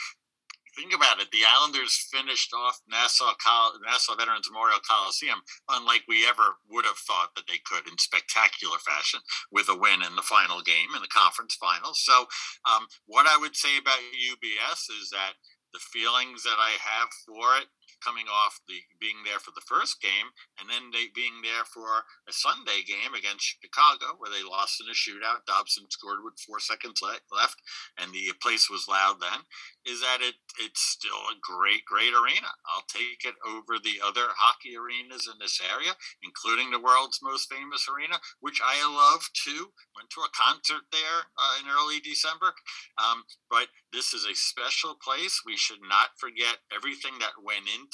think 0.78 0.94
about 0.94 1.20
it. 1.20 1.30
The 1.34 1.42
Islanders 1.42 2.06
finished 2.14 2.54
off 2.54 2.78
Nassau 2.86 3.34
Col- 3.42 3.82
Nassau 3.82 4.14
Veterans 4.14 4.46
Memorial 4.46 4.78
Coliseum 4.86 5.42
unlike 5.68 6.06
we 6.06 6.22
ever 6.26 6.62
would 6.70 6.86
have 6.86 7.02
thought 7.02 7.34
that 7.34 7.50
they 7.50 7.58
could 7.66 7.90
in 7.90 7.98
spectacular 7.98 8.78
fashion 8.78 9.20
with 9.50 9.68
a 9.68 9.74
win 9.76 10.06
in 10.06 10.14
the 10.14 10.22
final 10.22 10.62
game 10.62 10.94
in 10.94 11.02
the 11.02 11.10
conference 11.10 11.58
final. 11.58 11.92
So, 11.94 12.30
um, 12.64 12.86
what 13.06 13.26
I 13.26 13.36
would 13.36 13.56
say 13.56 13.76
about 13.76 13.98
UBS 14.14 14.86
is 15.02 15.10
that 15.10 15.34
the 15.72 15.82
feelings 15.82 16.42
that 16.44 16.56
I 16.58 16.78
have 16.78 17.10
for 17.26 17.58
it 17.58 17.66
coming 18.04 18.26
off 18.30 18.60
the 18.68 18.80
being 19.00 19.22
there 19.24 19.38
for 19.38 19.50
the 19.54 19.64
first 19.64 20.00
game 20.00 20.30
and 20.58 20.68
then 20.68 20.90
they 20.92 21.10
being 21.14 21.40
there 21.42 21.64
for 21.64 22.04
a 22.26 22.32
Sunday 22.32 22.82
game 22.86 23.14
against 23.14 23.56
Chicago 23.62 24.18
where 24.18 24.30
they 24.30 24.42
lost 24.42 24.82
in 24.82 24.90
a 24.90 24.96
shootout. 24.96 25.46
Dobson 25.46 25.86
scored 25.90 26.22
with 26.22 26.38
four 26.38 26.58
seconds 26.60 27.00
left, 27.02 27.58
and 27.98 28.12
the 28.12 28.30
place 28.42 28.68
was 28.70 28.88
loud 28.88 29.18
then. 29.20 29.46
Is 29.86 30.00
that 30.00 30.18
it? 30.20 30.34
It's 30.60 30.82
still 30.82 31.32
a 31.32 31.40
great, 31.40 31.84
great 31.86 32.12
arena. 32.12 32.50
I'll 32.68 32.86
take 32.90 33.24
it 33.24 33.38
over 33.46 33.78
the 33.78 34.02
other 34.04 34.28
hockey 34.36 34.76
arenas 34.76 35.30
in 35.30 35.38
this 35.40 35.60
area, 35.62 35.94
including 36.22 36.70
the 36.70 36.82
world's 36.82 37.20
most 37.22 37.48
famous 37.48 37.86
arena, 37.88 38.20
which 38.40 38.60
I 38.60 38.84
love 38.84 39.24
too. 39.32 39.72
Went 39.96 40.10
to 40.10 40.26
a 40.26 40.34
concert 40.36 40.84
there 40.92 41.30
uh, 41.38 41.52
in 41.62 41.70
early 41.70 42.00
December. 42.00 42.52
Um, 42.98 43.24
but 43.48 43.72
this 43.92 44.12
is 44.12 44.26
a 44.26 44.34
special 44.36 44.98
place. 45.00 45.40
We 45.46 45.56
should 45.56 45.80
not 45.80 46.18
forget 46.18 46.60
everything 46.74 47.16
that 47.20 47.40
went 47.40 47.64
into 47.64 47.87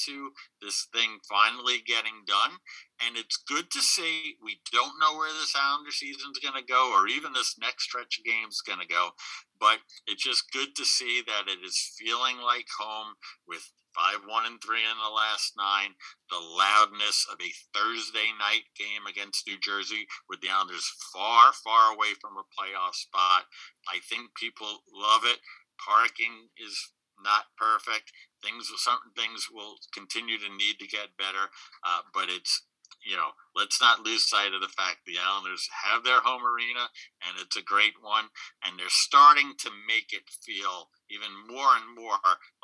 this 0.60 0.88
thing 0.92 1.18
finally 1.28 1.82
getting 1.86 2.24
done. 2.26 2.58
And 3.04 3.16
it's 3.16 3.36
good 3.36 3.70
to 3.72 3.80
see 3.80 4.36
we 4.42 4.60
don't 4.72 5.00
know 5.00 5.16
where 5.16 5.32
this 5.32 5.54
Islander 5.54 5.90
season 5.90 6.32
is 6.32 6.38
going 6.38 6.60
to 6.60 6.66
go 6.66 6.92
or 6.94 7.08
even 7.08 7.32
this 7.32 7.56
next 7.58 7.84
stretch 7.84 8.18
of 8.18 8.24
games 8.24 8.54
is 8.54 8.66
going 8.66 8.80
to 8.80 8.86
go. 8.86 9.10
But 9.58 9.78
it's 10.06 10.22
just 10.22 10.52
good 10.52 10.74
to 10.76 10.84
see 10.84 11.22
that 11.26 11.50
it 11.50 11.64
is 11.64 11.94
feeling 11.98 12.38
like 12.38 12.66
home 12.78 13.14
with 13.46 13.70
five, 13.94 14.26
one, 14.26 14.44
and 14.44 14.60
three 14.60 14.82
in 14.82 14.98
the 14.98 15.14
last 15.14 15.54
nine. 15.56 15.94
The 16.28 16.42
loudness 16.42 17.26
of 17.30 17.38
a 17.38 17.54
Thursday 17.72 18.34
night 18.38 18.66
game 18.74 19.06
against 19.08 19.46
New 19.46 19.58
Jersey, 19.62 20.06
with 20.28 20.42
the 20.42 20.50
Islanders 20.50 20.90
far, 21.14 21.54
far 21.54 21.94
away 21.94 22.18
from 22.20 22.34
a 22.36 22.48
playoff 22.50 22.94
spot. 22.94 23.46
I 23.88 24.02
think 24.02 24.34
people 24.34 24.82
love 24.92 25.22
it. 25.24 25.38
Parking 25.78 26.50
is 26.58 26.74
not 27.22 27.54
perfect. 27.56 28.12
Things, 28.42 28.70
certain 28.76 29.12
things 29.16 29.48
will 29.52 29.76
continue 29.92 30.38
to 30.38 30.48
need 30.48 30.78
to 30.80 30.86
get 30.86 31.16
better, 31.16 31.50
uh, 31.84 32.00
but 32.12 32.28
it's 32.28 32.62
you 33.04 33.16
know, 33.16 33.36
let's 33.54 33.80
not 33.80 34.00
lose 34.00 34.28
sight 34.28 34.54
of 34.54 34.60
the 34.60 34.68
fact 34.68 35.04
the 35.04 35.20
Islanders 35.20 35.68
have 35.84 36.04
their 36.04 36.20
home 36.20 36.42
arena 36.42 36.88
and 37.26 37.36
it's 37.40 37.56
a 37.56 37.62
great 37.62 37.94
one. 38.00 38.24
And 38.64 38.78
they're 38.78 38.86
starting 38.88 39.52
to 39.58 39.70
make 39.86 40.12
it 40.12 40.24
feel 40.42 40.88
even 41.10 41.30
more 41.46 41.76
and 41.76 41.94
more 41.94 42.16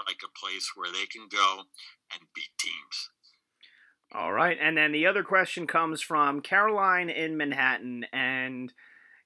like 0.07 0.21
a 0.25 0.38
place 0.38 0.73
where 0.75 0.90
they 0.90 1.07
can 1.07 1.28
go 1.30 1.64
and 2.12 2.23
beat 2.35 2.57
teams. 2.59 3.11
All 4.12 4.33
right. 4.33 4.59
And 4.61 4.76
then 4.76 4.92
the 4.92 5.07
other 5.07 5.23
question 5.23 5.66
comes 5.66 6.02
from 6.02 6.40
Caroline 6.40 7.11
in 7.11 7.37
Manhattan. 7.37 8.07
And 8.12 8.73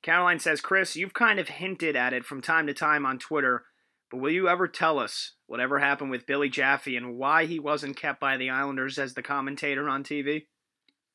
Caroline 0.03 0.41
says, 0.41 0.61
Chris, 0.61 0.97
you've 0.97 1.15
kind 1.15 1.39
of 1.39 1.49
hinted 1.49 1.97
at 1.97 2.13
it 2.13 2.25
from 2.25 2.43
time 2.43 2.67
to 2.67 2.75
time 2.75 3.07
on 3.07 3.19
Twitter 3.19 3.65
but 4.15 4.21
will 4.21 4.31
you 4.31 4.49
ever 4.49 4.69
tell 4.69 5.01
us 5.01 5.33
whatever 5.49 5.81
happened 5.81 6.09
with 6.09 6.25
Billy 6.25 6.49
Jaffe 6.49 6.97
and 6.97 7.17
why 7.17 7.47
he 7.47 7.59
wasn't 7.59 7.97
kept 7.97 8.21
by 8.21 8.37
the 8.37 8.49
Islanders 8.49 8.97
as 8.97 9.15
the 9.15 9.25
commentator 9.25 9.89
on 9.89 10.05
TV? 10.05 10.47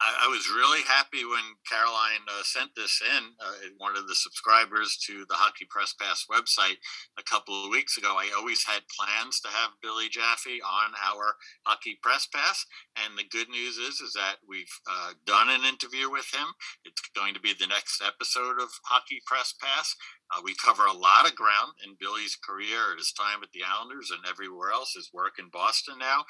I, 0.01 0.25
I 0.25 0.27
was 0.27 0.47
really 0.49 0.81
happy 0.87 1.25
when 1.25 1.43
Caroline 1.67 2.23
uh, 2.27 2.43
sent 2.43 2.71
this 2.75 3.01
in, 3.03 3.23
uh, 3.39 3.75
one 3.77 3.97
of 3.97 4.07
the 4.07 4.15
subscribers 4.15 4.97
to 5.07 5.25
the 5.27 5.35
Hockey 5.35 5.65
Press 5.69 5.93
Pass 5.93 6.25
website 6.31 6.79
a 7.19 7.23
couple 7.23 7.63
of 7.63 7.69
weeks 7.69 7.97
ago. 7.97 8.15
I 8.15 8.31
always 8.37 8.63
had 8.63 8.81
plans 8.87 9.39
to 9.41 9.49
have 9.49 9.79
Billy 9.81 10.07
Jaffe 10.09 10.61
on 10.61 10.91
our 11.03 11.35
Hockey 11.65 11.99
Press 12.01 12.27
Pass, 12.27 12.65
and 12.95 13.17
the 13.17 13.27
good 13.29 13.49
news 13.49 13.77
is 13.77 13.99
is 13.99 14.13
that 14.13 14.37
we've 14.47 14.71
uh, 14.89 15.13
done 15.25 15.49
an 15.49 15.65
interview 15.65 16.09
with 16.09 16.31
him. 16.33 16.47
It's 16.85 17.01
going 17.15 17.33
to 17.33 17.39
be 17.39 17.53
the 17.59 17.67
next 17.67 18.01
episode 18.01 18.61
of 18.61 18.69
Hockey 18.85 19.21
Press 19.25 19.53
Pass. 19.61 19.95
Uh, 20.31 20.41
we 20.43 20.53
cover 20.63 20.85
a 20.85 20.93
lot 20.93 21.27
of 21.27 21.35
ground 21.35 21.73
in 21.83 21.97
Billy's 21.99 22.37
career, 22.37 22.95
his 22.97 23.11
time 23.11 23.41
at 23.41 23.51
the 23.51 23.65
Islanders, 23.65 24.11
and 24.11 24.21
everywhere 24.29 24.71
else. 24.71 24.93
His 24.93 25.09
work 25.11 25.39
in 25.39 25.49
Boston 25.49 25.97
now, 25.99 26.23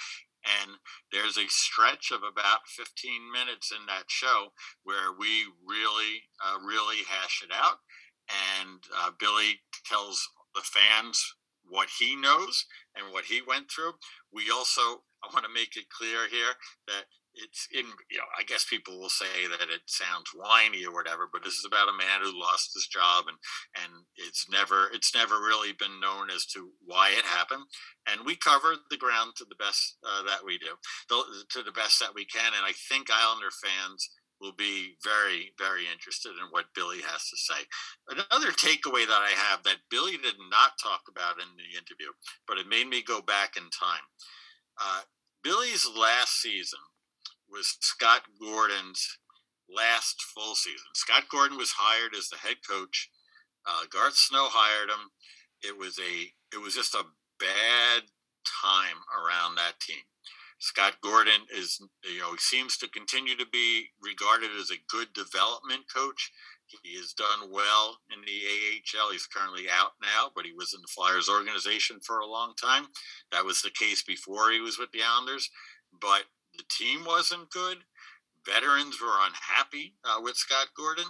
and 0.45 0.77
there's 1.11 1.37
a 1.37 1.49
stretch 1.49 2.11
of 2.11 2.21
about 2.23 2.67
15 2.67 3.31
minutes 3.31 3.71
in 3.71 3.85
that 3.87 4.07
show 4.07 4.53
where 4.83 5.11
we 5.17 5.45
really, 5.65 6.23
uh, 6.43 6.59
really 6.65 7.03
hash 7.07 7.43
it 7.43 7.51
out. 7.53 7.79
And 8.29 8.79
uh, 8.95 9.11
Billy 9.19 9.59
tells 9.85 10.29
the 10.55 10.61
fans 10.61 11.35
what 11.67 11.89
he 11.99 12.15
knows 12.15 12.65
and 12.95 13.13
what 13.13 13.25
he 13.25 13.41
went 13.45 13.69
through. 13.69 13.93
We 14.33 14.49
also, 14.51 14.81
I 15.23 15.29
want 15.33 15.45
to 15.45 15.53
make 15.53 15.75
it 15.75 15.89
clear 15.89 16.27
here 16.29 16.53
that 16.87 17.05
it's 17.35 17.67
in 17.73 17.85
you 18.09 18.17
know 18.17 18.29
i 18.37 18.43
guess 18.43 18.65
people 18.65 18.99
will 18.99 19.09
say 19.09 19.47
that 19.49 19.69
it 19.69 19.81
sounds 19.85 20.31
whiny 20.33 20.85
or 20.85 20.93
whatever 20.93 21.29
but 21.31 21.43
this 21.43 21.53
is 21.53 21.65
about 21.65 21.89
a 21.89 21.97
man 21.97 22.21
who 22.21 22.39
lost 22.39 22.73
his 22.73 22.87
job 22.87 23.25
and 23.27 23.37
and 23.75 24.03
it's 24.15 24.47
never 24.49 24.89
it's 24.93 25.13
never 25.15 25.35
really 25.35 25.73
been 25.73 25.99
known 25.99 26.29
as 26.29 26.45
to 26.45 26.69
why 26.85 27.09
it 27.09 27.25
happened. 27.25 27.63
And 28.07 28.25
we 28.25 28.35
covered 28.35 28.79
the 28.89 28.97
ground 28.97 29.33
to 29.37 29.45
the 29.45 29.55
best 29.55 29.97
uh, 30.03 30.23
that 30.23 30.45
we 30.45 30.57
do 30.57 30.73
to 31.09 31.63
the 31.63 31.71
best 31.71 31.99
that 31.99 32.15
we 32.15 32.25
can 32.25 32.53
and 32.55 32.65
i 32.65 32.73
think 32.89 33.07
islander 33.09 33.51
fans 33.51 34.09
will 34.41 34.53
be 34.53 34.95
very 35.03 35.51
very 35.57 35.83
interested 35.91 36.31
in 36.31 36.47
what 36.51 36.73
billy 36.73 37.01
has 37.03 37.27
to 37.29 37.37
say. 37.37 37.61
Another 38.09 38.51
takeaway 38.51 39.05
that 39.05 39.21
i 39.21 39.33
have 39.35 39.63
that 39.63 39.87
billy 39.89 40.17
did 40.17 40.37
not 40.49 40.79
talk 40.81 41.01
about 41.09 41.41
in 41.41 41.49
the 41.57 41.77
interview 41.77 42.11
but 42.47 42.57
it 42.57 42.67
made 42.67 42.87
me 42.87 43.01
go 43.03 43.21
back 43.21 43.55
in 43.57 43.69
time. 43.69 44.05
Uh, 44.81 45.01
billy's 45.43 45.87
last 45.95 46.41
season 46.41 46.79
was 47.51 47.77
Scott 47.81 48.21
Gordon's 48.39 49.17
last 49.69 50.21
full 50.21 50.55
season. 50.55 50.87
Scott 50.93 51.25
Gordon 51.29 51.57
was 51.57 51.73
hired 51.77 52.15
as 52.15 52.29
the 52.29 52.37
head 52.37 52.57
coach. 52.67 53.09
Uh, 53.65 53.83
Garth 53.91 54.15
Snow 54.15 54.47
hired 54.49 54.89
him. 54.89 55.11
It 55.61 55.77
was 55.77 55.99
a 55.99 56.31
it 56.55 56.61
was 56.61 56.75
just 56.75 56.95
a 56.95 57.05
bad 57.39 58.03
time 58.61 59.03
around 59.13 59.55
that 59.55 59.79
team. 59.79 60.03
Scott 60.59 60.95
Gordon 61.01 61.47
is 61.55 61.79
you 62.03 62.19
know 62.19 62.35
seems 62.37 62.77
to 62.77 62.89
continue 62.89 63.35
to 63.37 63.45
be 63.51 63.87
regarded 64.01 64.49
as 64.59 64.71
a 64.71 64.83
good 64.89 65.13
development 65.13 65.83
coach. 65.93 66.31
He 66.83 66.95
has 66.97 67.13
done 67.13 67.49
well 67.51 67.97
in 68.13 68.21
the 68.21 68.41
AHL. 68.45 69.11
He's 69.11 69.25
currently 69.25 69.65
out 69.71 69.93
now, 70.01 70.29
but 70.35 70.45
he 70.45 70.53
was 70.53 70.73
in 70.73 70.81
the 70.81 70.87
Flyers 70.87 71.27
organization 71.27 71.99
for 71.99 72.19
a 72.19 72.27
long 72.27 72.53
time. 72.61 72.85
That 73.31 73.43
was 73.43 73.61
the 73.61 73.71
case 73.71 74.03
before 74.03 74.51
he 74.51 74.59
was 74.59 74.77
with 74.77 74.91
the 74.91 75.01
Islanders. 75.01 75.49
But 75.99 76.25
the 76.59 76.67
team 76.69 77.05
wasn't 77.05 77.49
good. 77.49 77.77
Veterans 78.45 78.99
were 79.01 79.15
unhappy 79.23 79.95
uh, 80.03 80.19
with 80.21 80.35
Scott 80.35 80.67
Gordon. 80.75 81.05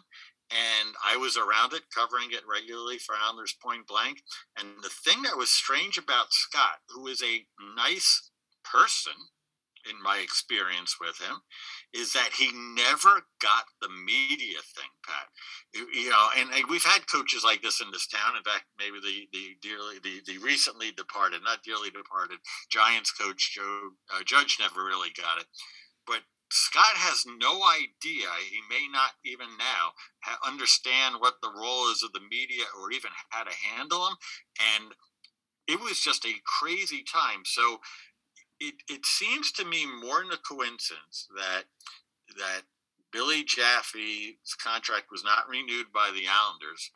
And 0.52 0.96
I 1.06 1.18
was 1.18 1.38
around 1.38 1.74
it, 1.74 1.84
covering 1.94 2.30
it 2.32 2.42
regularly 2.50 2.98
for 2.98 3.16
Islanders 3.16 3.56
Point 3.62 3.88
Blank. 3.88 4.22
And 4.58 4.70
the 4.82 4.90
thing 4.90 5.22
that 5.24 5.38
was 5.38 5.50
strange 5.50 5.98
about 5.98 6.34
Scott, 6.34 6.82
who 6.90 7.08
is 7.08 7.22
a 7.22 7.46
nice 7.76 8.32
person, 8.64 9.14
in 9.90 10.02
my 10.02 10.20
experience 10.20 10.98
with 11.00 11.18
him 11.20 11.38
is 11.94 12.14
that 12.14 12.32
he 12.38 12.52
never 12.76 13.22
got 13.42 13.66
the 13.82 13.90
media 13.90 14.58
thing, 14.76 14.92
Pat. 15.06 15.28
You 15.74 16.10
know, 16.10 16.28
and, 16.38 16.50
and, 16.54 16.66
we've 16.70 16.84
had 16.84 17.08
coaches 17.12 17.44
like 17.44 17.62
this 17.62 17.82
in 17.82 17.92
this 17.92 18.08
town. 18.08 18.36
In 18.36 18.44
fact, 18.44 18.66
maybe 18.78 19.00
the 19.00 19.28
the 19.32 19.56
dearly 19.62 20.00
the, 20.04 20.22
the 20.26 20.38
recently 20.40 20.92
departed, 20.92 21.42
not 21.44 21.64
dearly 21.64 21.90
departed, 21.90 22.40
Giants 22.70 23.12
coach 23.12 23.54
Joe 23.54 23.92
uh, 24.14 24.24
Judge 24.26 24.58
never 24.60 24.84
really 24.84 25.12
got 25.16 25.40
it. 25.40 25.46
But 26.08 26.22
Scott 26.52 26.98
has 26.98 27.26
no 27.26 27.62
idea. 27.78 28.26
He 28.50 28.62
may 28.70 28.88
not 28.92 29.12
even 29.24 29.48
now 29.58 29.94
understand 30.46 31.16
what 31.20 31.36
the 31.42 31.54
role 31.56 31.92
is 31.92 32.02
of 32.04 32.12
the 32.14 32.26
media 32.30 32.66
or 32.82 32.92
even 32.92 33.12
how 33.30 33.44
to 33.44 33.54
handle 33.54 34.06
them. 34.06 34.16
And 34.76 34.94
it 35.68 35.80
was 35.80 36.00
just 36.00 36.26
a 36.26 36.42
crazy 36.60 37.04
time. 37.04 37.46
So 37.46 37.78
it, 38.60 38.76
it 38.90 39.06
seems 39.06 39.52
to 39.54 39.66
me 39.66 39.86
more 39.86 40.24
than 40.24 40.34
a 40.34 40.38
coincidence 40.38 41.28
that 41.36 41.64
that 42.38 42.62
Billy 43.12 43.44
Jaffe's 43.44 44.56
contract 44.62 45.08
was 45.12 45.24
not 45.24 45.50
renewed 45.50 45.92
by 45.94 46.12
the 46.14 46.28
Islanders, 46.30 46.92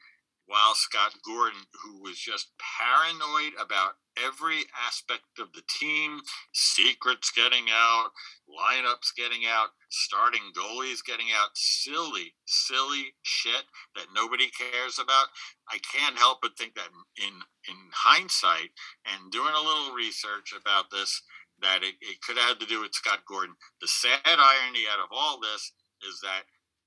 while 0.45 0.75
Scott 0.75 1.15
Gordon, 1.25 1.61
who 1.83 2.01
was 2.01 2.19
just 2.19 2.51
paranoid 2.59 3.53
about 3.59 3.93
every 4.23 4.65
aspect 4.85 5.39
of 5.39 5.53
the 5.53 5.63
team, 5.79 6.19
secrets 6.51 7.31
getting 7.31 7.65
out, 7.71 8.11
lineups 8.49 9.15
getting 9.17 9.43
out, 9.47 9.69
starting 9.89 10.41
goalies 10.55 10.99
getting 11.05 11.27
out, 11.35 11.49
silly, 11.55 12.33
silly 12.45 13.15
shit 13.23 13.63
that 13.95 14.13
nobody 14.13 14.49
cares 14.49 14.99
about. 14.99 15.27
I 15.69 15.79
can't 15.79 16.17
help 16.17 16.39
but 16.41 16.57
think 16.57 16.75
that 16.75 16.89
in 17.17 17.33
in 17.69 17.75
hindsight 17.93 18.71
and 19.05 19.31
doing 19.31 19.53
a 19.55 19.65
little 19.65 19.95
research 19.95 20.53
about 20.59 20.91
this, 20.91 21.23
that 21.63 21.83
it, 21.83 21.95
it 22.01 22.21
could 22.21 22.37
have 22.37 22.59
to 22.59 22.65
do 22.67 22.81
with 22.81 22.93
Scott 22.93 23.25
Gordon. 23.27 23.55
The 23.81 23.87
sad 23.87 24.21
irony 24.25 24.85
out 24.91 24.99
of 25.03 25.09
all 25.11 25.39
this 25.39 25.71
is 26.07 26.19
that 26.21 26.45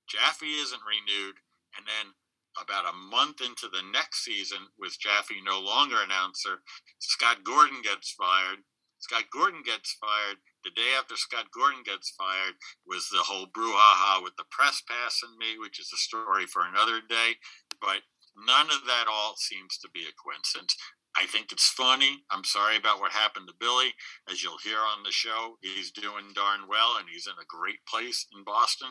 Jaffe 0.09 0.47
isn't 0.47 0.87
renewed, 0.87 1.37
and 1.77 1.85
then 1.87 2.15
about 2.61 2.89
a 2.89 2.97
month 2.97 3.41
into 3.41 3.69
the 3.69 3.85
next 3.93 4.25
season, 4.25 4.59
with 4.79 4.99
Jaffe 5.01 5.35
no 5.45 5.61
longer 5.61 5.97
announcer, 6.01 6.63
Scott 6.99 7.45
Gordon 7.45 7.83
gets 7.83 8.13
fired. 8.13 8.65
Scott 8.99 9.25
Gordon 9.33 9.63
gets 9.65 9.93
fired. 10.01 10.39
The 10.65 10.71
day 10.71 10.97
after 10.99 11.17
Scott 11.17 11.47
Gordon 11.53 11.83
gets 11.85 12.11
fired 12.17 12.55
was 12.87 13.09
the 13.09 13.23
whole 13.23 13.47
brouhaha 13.47 14.23
with 14.23 14.37
the 14.37 14.49
press 14.51 14.83
pass 14.89 15.21
and 15.23 15.37
me, 15.37 15.59
which 15.59 15.79
is 15.79 15.93
a 15.93 16.01
story 16.01 16.47
for 16.47 16.63
another 16.65 17.01
day. 17.01 17.37
But 17.81 18.03
none 18.35 18.67
of 18.67 18.87
that 18.87 19.07
all 19.09 19.37
seems 19.37 19.79
to 19.79 19.89
be 19.93 20.09
a 20.09 20.17
coincidence. 20.17 20.75
I 21.19 21.27
think 21.27 21.51
it's 21.51 21.69
funny. 21.69 22.25
I'm 22.31 22.45
sorry 22.45 22.77
about 22.77 23.01
what 23.01 23.13
happened 23.13 23.49
to 23.49 23.55
Billy. 23.59 23.95
As 24.31 24.43
you'll 24.43 24.59
hear 24.63 24.79
on 24.79 25.03
the 25.03 25.13
show, 25.13 25.57
he's 25.63 25.91
doing 25.91 26.33
darn 26.35 26.69
well 26.69 26.97
and 26.99 27.09
he's 27.11 27.27
in 27.27 27.33
a 27.33 27.49
great 27.49 27.85
place 27.89 28.27
in 28.37 28.45
Boston. 28.45 28.89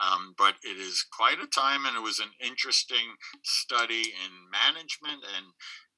Um, 0.00 0.34
but 0.36 0.54
it 0.62 0.76
is 0.76 1.04
quite 1.12 1.38
a 1.40 1.46
time, 1.46 1.86
and 1.86 1.96
it 1.96 2.02
was 2.02 2.18
an 2.18 2.30
interesting 2.44 3.14
study 3.44 4.12
in 4.12 4.50
management 4.50 5.24
and 5.36 5.46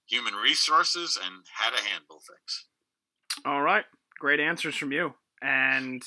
human 0.06 0.34
resources 0.34 1.18
and 1.22 1.44
how 1.54 1.70
to 1.70 1.82
handle 1.82 2.20
things. 2.20 2.66
All 3.44 3.62
right. 3.62 3.84
Great 4.18 4.40
answers 4.40 4.76
from 4.76 4.92
you. 4.92 5.14
And 5.40 6.02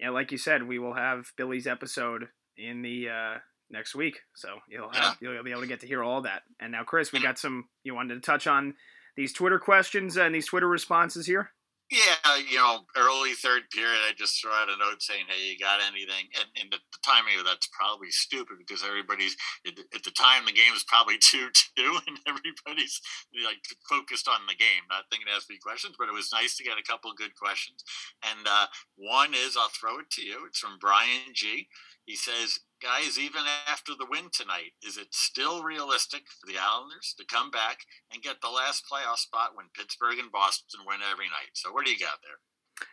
yeah, 0.00 0.10
like 0.10 0.32
you 0.32 0.38
said, 0.38 0.66
we 0.66 0.78
will 0.78 0.94
have 0.94 1.32
Billy's 1.36 1.66
episode 1.66 2.28
in 2.56 2.82
the 2.82 3.08
uh, 3.08 3.38
next 3.74 3.94
week. 3.94 4.20
So 4.34 4.48
you'll 4.68 4.88
have 4.90 5.18
you'll 5.20 5.42
be 5.42 5.50
able 5.50 5.60
to 5.60 5.66
get 5.66 5.80
to 5.80 5.86
hear 5.86 6.02
all 6.02 6.22
that. 6.22 6.42
And 6.58 6.72
now, 6.72 6.84
Chris, 6.84 7.12
we 7.12 7.20
got 7.20 7.38
some 7.38 7.68
you 7.82 7.94
wanted 7.94 8.14
to 8.14 8.20
touch 8.20 8.46
on 8.46 8.74
these 9.16 9.32
Twitter 9.32 9.58
questions 9.58 10.16
and 10.16 10.34
these 10.34 10.46
Twitter 10.46 10.68
responses 10.68 11.26
here? 11.26 11.50
Yeah, 11.92 12.40
you 12.48 12.56
know, 12.56 12.88
early 12.96 13.34
third 13.34 13.68
period, 13.70 14.00
I 14.08 14.16
just 14.16 14.40
throw 14.40 14.50
out 14.50 14.72
a 14.72 14.76
note 14.80 15.02
saying, 15.02 15.26
"Hey, 15.28 15.52
you 15.52 15.58
got 15.58 15.84
anything?" 15.84 16.32
And, 16.32 16.48
and 16.56 16.72
the, 16.72 16.78
the, 16.80 16.98
timing 17.04 17.38
of 17.38 17.44
that's 17.44 17.68
probably 17.76 18.10
stupid 18.10 18.56
because 18.56 18.82
everybody's 18.82 19.36
at, 19.68 19.76
at 19.94 20.02
the 20.02 20.10
time 20.10 20.46
the 20.46 20.56
game 20.56 20.72
is 20.74 20.82
probably 20.88 21.18
two 21.20 21.52
two, 21.52 21.92
and 22.08 22.16
everybody's 22.26 23.00
like 23.44 23.60
focused 23.86 24.26
on 24.26 24.48
the 24.48 24.56
game, 24.56 24.88
not 24.88 25.04
thinking 25.10 25.28
to 25.28 25.36
ask 25.36 25.50
me 25.50 25.60
questions. 25.60 25.94
But 25.98 26.08
it 26.08 26.16
was 26.16 26.32
nice 26.32 26.56
to 26.56 26.64
get 26.64 26.80
a 26.80 26.88
couple 26.88 27.12
good 27.12 27.36
questions, 27.36 27.84
and 28.24 28.48
uh, 28.48 28.66
one 28.96 29.34
is 29.34 29.54
I'll 29.54 29.68
throw 29.68 30.00
it 30.00 30.08
to 30.16 30.22
you. 30.24 30.48
It's 30.48 30.58
from 30.58 30.80
Brian 30.80 31.36
G. 31.36 31.68
He 32.06 32.16
says, 32.16 32.60
guys, 32.84 33.18
even 33.18 33.42
after 33.66 33.92
the 33.98 34.06
win 34.08 34.28
tonight, 34.30 34.72
is 34.86 34.98
it 34.98 35.08
still 35.12 35.62
realistic 35.62 36.24
for 36.28 36.46
the 36.46 36.58
Islanders 36.58 37.14
to 37.16 37.24
come 37.24 37.50
back 37.50 37.78
and 38.12 38.22
get 38.22 38.42
the 38.42 38.50
last 38.50 38.84
playoff 38.84 39.16
spot 39.16 39.50
when 39.54 39.66
Pittsburgh 39.74 40.18
and 40.18 40.30
Boston 40.30 40.80
win 40.86 40.98
every 41.10 41.26
night? 41.26 41.54
So, 41.54 41.72
what 41.72 41.86
do 41.86 41.90
you 41.90 41.98
got 41.98 42.18
there? 42.22 42.36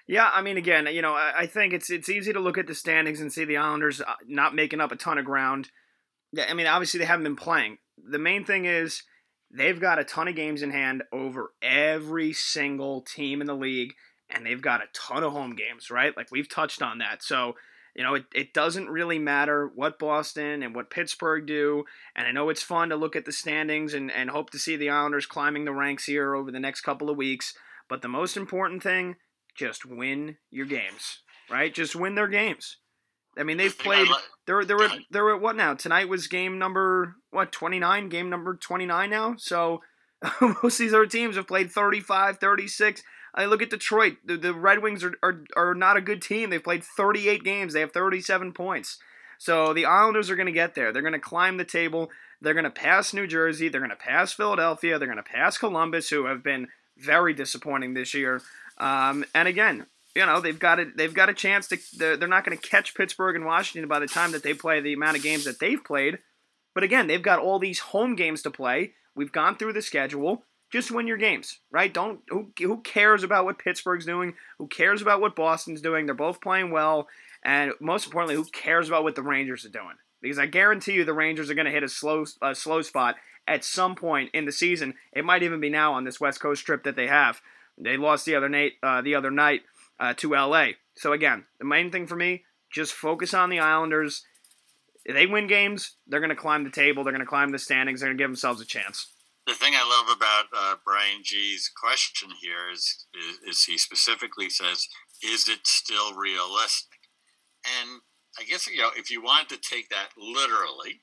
Yeah, 0.07 0.29
I 0.33 0.41
mean, 0.41 0.57
again, 0.57 0.87
you 0.91 1.01
know, 1.01 1.13
I 1.13 1.45
think 1.45 1.73
it's 1.73 1.89
it's 1.89 2.07
easy 2.07 2.31
to 2.31 2.39
look 2.39 2.57
at 2.57 2.67
the 2.67 2.75
standings 2.75 3.19
and 3.19 3.33
see 3.33 3.45
the 3.45 3.57
Islanders 3.57 3.99
uh, 3.99 4.13
not 4.27 4.55
making 4.55 4.79
up 4.79 4.91
a 4.91 4.95
ton 4.95 5.17
of 5.17 5.25
ground. 5.25 5.69
I 6.37 6.53
mean, 6.53 6.67
obviously 6.67 6.99
they 6.99 7.05
haven't 7.05 7.25
been 7.25 7.35
playing. 7.35 7.77
The 7.97 8.19
main 8.19 8.45
thing 8.45 8.65
is 8.65 9.03
they've 9.51 9.79
got 9.79 9.99
a 9.99 10.03
ton 10.05 10.27
of 10.27 10.35
games 10.35 10.61
in 10.61 10.71
hand 10.71 11.03
over 11.11 11.51
every 11.61 12.31
single 12.31 13.01
team 13.01 13.41
in 13.41 13.47
the 13.47 13.55
league, 13.55 13.93
and 14.29 14.45
they've 14.45 14.61
got 14.61 14.81
a 14.81 14.89
ton 14.93 15.23
of 15.23 15.33
home 15.33 15.55
games, 15.55 15.91
right? 15.91 16.15
Like 16.15 16.31
we've 16.31 16.49
touched 16.49 16.81
on 16.81 16.99
that. 16.99 17.21
So 17.23 17.55
you 17.95 18.03
know, 18.03 18.15
it, 18.15 18.25
it 18.33 18.53
doesn't 18.53 18.89
really 18.89 19.19
matter 19.19 19.71
what 19.75 19.99
Boston 19.99 20.63
and 20.63 20.73
what 20.73 20.89
Pittsburgh 20.89 21.45
do. 21.45 21.83
And 22.15 22.27
I 22.27 22.31
know 22.31 22.49
it's 22.49 22.63
fun 22.63 22.89
to 22.89 22.95
look 22.95 23.15
at 23.15 23.25
the 23.25 23.31
standings 23.31 23.93
and, 23.93 24.11
and 24.11 24.29
hope 24.29 24.49
to 24.51 24.59
see 24.59 24.75
the 24.75 24.89
Islanders 24.89 25.25
climbing 25.25 25.65
the 25.65 25.73
ranks 25.73 26.05
here 26.05 26.35
over 26.35 26.51
the 26.51 26.59
next 26.59 26.81
couple 26.81 27.09
of 27.09 27.17
weeks. 27.17 27.53
But 27.89 28.01
the 28.01 28.07
most 28.07 28.37
important 28.37 28.81
thing, 28.81 29.17
just 29.55 29.85
win 29.85 30.37
your 30.49 30.65
games, 30.65 31.19
right? 31.49 31.73
Just 31.73 31.95
win 31.95 32.15
their 32.15 32.29
games. 32.29 32.77
I 33.37 33.43
mean, 33.43 33.57
they've 33.57 33.77
played. 33.77 34.07
They're 34.45 34.65
they're 34.65 34.83
at, 34.83 34.99
they're 35.09 35.33
at 35.33 35.41
what 35.41 35.55
now? 35.55 35.73
Tonight 35.73 36.09
was 36.09 36.27
game 36.27 36.59
number 36.59 37.15
what 37.29 37.51
twenty 37.51 37.79
nine. 37.79 38.09
Game 38.09 38.29
number 38.29 38.55
twenty 38.55 38.85
nine 38.85 39.09
now. 39.09 39.35
So 39.37 39.81
most 40.41 40.63
of 40.63 40.77
these 40.77 40.93
other 40.93 41.05
teams 41.05 41.35
have 41.35 41.47
played 41.47 41.71
35, 41.71 42.37
36. 42.37 43.03
I 43.33 43.45
look 43.45 43.61
at 43.61 43.69
Detroit. 43.69 44.17
The, 44.25 44.37
the 44.37 44.53
Red 44.53 44.81
Wings 44.81 45.03
are, 45.03 45.15
are, 45.23 45.43
are 45.55 45.75
not 45.75 45.97
a 45.97 46.01
good 46.01 46.21
team. 46.21 46.49
They've 46.49 46.63
played 46.63 46.83
38 46.83 47.43
games. 47.43 47.73
They 47.73 47.79
have 47.79 47.91
37 47.91 48.53
points. 48.53 48.97
So 49.37 49.73
the 49.73 49.85
Islanders 49.85 50.29
are 50.29 50.35
going 50.35 50.47
to 50.47 50.51
get 50.51 50.75
there. 50.75 50.91
They're 50.91 51.01
going 51.01 51.13
to 51.13 51.19
climb 51.19 51.57
the 51.57 51.65
table. 51.65 52.11
They're 52.41 52.53
going 52.53 52.63
to 52.65 52.69
pass 52.69 53.13
New 53.13 53.27
Jersey. 53.27 53.69
They're 53.69 53.81
going 53.81 53.89
to 53.89 53.95
pass 53.95 54.33
Philadelphia. 54.33 54.99
They're 54.99 55.07
going 55.07 55.17
to 55.17 55.23
pass 55.23 55.57
Columbus, 55.57 56.09
who 56.09 56.25
have 56.25 56.43
been 56.43 56.67
very 56.97 57.33
disappointing 57.33 57.93
this 57.93 58.13
year. 58.13 58.41
Um, 58.77 59.25
and 59.33 59.47
again, 59.47 59.85
you 60.15 60.25
know 60.25 60.41
they've 60.41 60.59
got 60.59 60.79
it. 60.79 60.97
They've 60.97 61.13
got 61.13 61.29
a 61.29 61.33
chance 61.33 61.67
to. 61.69 61.79
They're, 61.97 62.17
they're 62.17 62.27
not 62.27 62.43
going 62.43 62.57
to 62.57 62.69
catch 62.69 62.95
Pittsburgh 62.95 63.35
and 63.35 63.45
Washington 63.45 63.87
by 63.87 63.99
the 63.99 64.07
time 64.07 64.31
that 64.33 64.43
they 64.43 64.53
play 64.53 64.81
the 64.81 64.93
amount 64.93 65.17
of 65.17 65.23
games 65.23 65.45
that 65.45 65.59
they've 65.59 65.83
played. 65.83 66.19
But 66.73 66.83
again, 66.83 67.07
they've 67.07 67.21
got 67.21 67.39
all 67.39 67.59
these 67.59 67.79
home 67.79 68.15
games 68.15 68.41
to 68.41 68.51
play. 68.51 68.93
We've 69.15 69.31
gone 69.31 69.55
through 69.55 69.73
the 69.73 69.81
schedule 69.81 70.43
just 70.71 70.89
win 70.89 71.05
your 71.05 71.17
games, 71.17 71.59
right? 71.69 71.93
Don't 71.93 72.21
who 72.29 72.51
who 72.57 72.81
cares 72.81 73.23
about 73.23 73.45
what 73.45 73.59
Pittsburgh's 73.59 74.05
doing? 74.05 74.33
Who 74.57 74.67
cares 74.67 75.01
about 75.01 75.21
what 75.21 75.35
Boston's 75.35 75.81
doing? 75.81 76.05
They're 76.05 76.15
both 76.15 76.41
playing 76.41 76.71
well, 76.71 77.07
and 77.43 77.73
most 77.79 78.05
importantly, 78.05 78.35
who 78.35 78.45
cares 78.45 78.87
about 78.87 79.03
what 79.03 79.15
the 79.15 79.21
Rangers 79.21 79.65
are 79.65 79.69
doing? 79.69 79.95
Because 80.21 80.39
I 80.39 80.45
guarantee 80.45 80.93
you, 80.93 81.03
the 81.03 81.13
Rangers 81.13 81.49
are 81.49 81.55
going 81.55 81.65
to 81.65 81.71
hit 81.71 81.83
a 81.83 81.89
slow 81.89 82.25
a 82.41 82.55
slow 82.55 82.81
spot 82.81 83.15
at 83.47 83.65
some 83.65 83.95
point 83.95 84.29
in 84.33 84.45
the 84.45 84.51
season. 84.51 84.93
It 85.11 85.25
might 85.25 85.43
even 85.43 85.59
be 85.59 85.69
now 85.69 85.93
on 85.93 86.05
this 86.05 86.21
West 86.21 86.39
Coast 86.39 86.65
trip 86.65 86.83
that 86.83 86.95
they 86.95 87.07
have. 87.07 87.41
They 87.77 87.97
lost 87.97 88.25
the 88.25 88.35
other 88.35 88.49
night, 88.49 88.73
uh, 88.81 89.01
the 89.01 89.15
other 89.15 89.31
night 89.31 89.61
uh, 89.99 90.13
to 90.17 90.31
LA. 90.31 90.67
So 90.95 91.11
again, 91.11 91.45
the 91.59 91.65
main 91.65 91.91
thing 91.91 92.07
for 92.07 92.15
me, 92.15 92.43
just 92.71 92.93
focus 92.93 93.33
on 93.33 93.49
the 93.49 93.59
Islanders. 93.59 94.23
If 95.03 95.15
they 95.15 95.25
win 95.25 95.47
games, 95.47 95.95
they're 96.07 96.19
going 96.19 96.29
to 96.29 96.35
climb 96.35 96.63
the 96.63 96.69
table. 96.69 97.03
They're 97.03 97.13
going 97.13 97.25
to 97.25 97.25
climb 97.25 97.49
the 97.49 97.59
standings. 97.59 97.99
They're 97.99 98.09
going 98.09 98.17
to 98.17 98.23
give 98.23 98.29
themselves 98.29 98.61
a 98.61 98.65
chance 98.65 99.07
the 99.51 99.57
thing 99.57 99.73
I 99.75 99.83
love 99.83 100.15
about 100.15 100.45
uh, 100.55 100.75
Brian 100.85 101.23
G's 101.23 101.69
question 101.75 102.29
here 102.41 102.71
is, 102.71 103.05
is, 103.13 103.57
is 103.57 103.63
he 103.65 103.77
specifically 103.77 104.49
says, 104.49 104.87
"Is 105.21 105.49
it 105.49 105.67
still 105.67 106.13
realistic?" 106.13 106.99
And 107.81 107.99
I 108.39 108.43
guess 108.43 108.67
you 108.67 108.77
know 108.77 108.91
if 108.95 109.11
you 109.11 109.21
wanted 109.21 109.49
to 109.49 109.69
take 109.69 109.89
that 109.89 110.09
literally, 110.17 111.01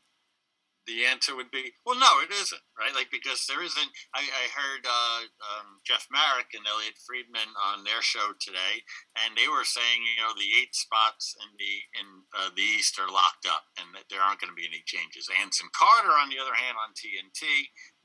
the 0.88 1.04
answer 1.04 1.36
would 1.36 1.52
be, 1.52 1.76
well, 1.84 2.00
no, 2.00 2.08
it 2.24 2.32
isn't, 2.32 2.64
right? 2.80 2.96
Like, 2.96 3.12
because 3.12 3.44
there 3.44 3.60
isn't. 3.60 3.92
I, 4.16 4.24
I 4.24 4.44
heard 4.56 4.82
uh, 4.88 5.20
um, 5.44 5.84
Jeff 5.84 6.08
Marek 6.08 6.56
and 6.56 6.64
Elliotte 6.64 6.96
Friedman 7.04 7.52
on 7.60 7.84
their 7.84 8.00
show 8.00 8.32
today, 8.40 8.80
and 9.20 9.36
they 9.36 9.46
were 9.46 9.68
saying, 9.68 10.00
you 10.08 10.24
know, 10.24 10.32
the 10.32 10.48
eight 10.56 10.72
spots 10.72 11.36
in 11.36 11.52
the 11.60 11.74
in 12.00 12.08
uh, 12.32 12.50
the 12.56 12.64
East 12.64 12.96
are 12.96 13.12
locked 13.12 13.44
up, 13.44 13.68
and 13.76 13.92
that 13.92 14.08
there 14.08 14.24
aren't 14.24 14.40
going 14.40 14.50
to 14.50 14.56
be 14.56 14.66
any 14.66 14.80
changes. 14.88 15.28
Anson 15.28 15.68
Carter, 15.76 16.16
on 16.16 16.32
the 16.32 16.40
other 16.40 16.56
hand, 16.56 16.80
on 16.80 16.96
TNT, 16.96 17.44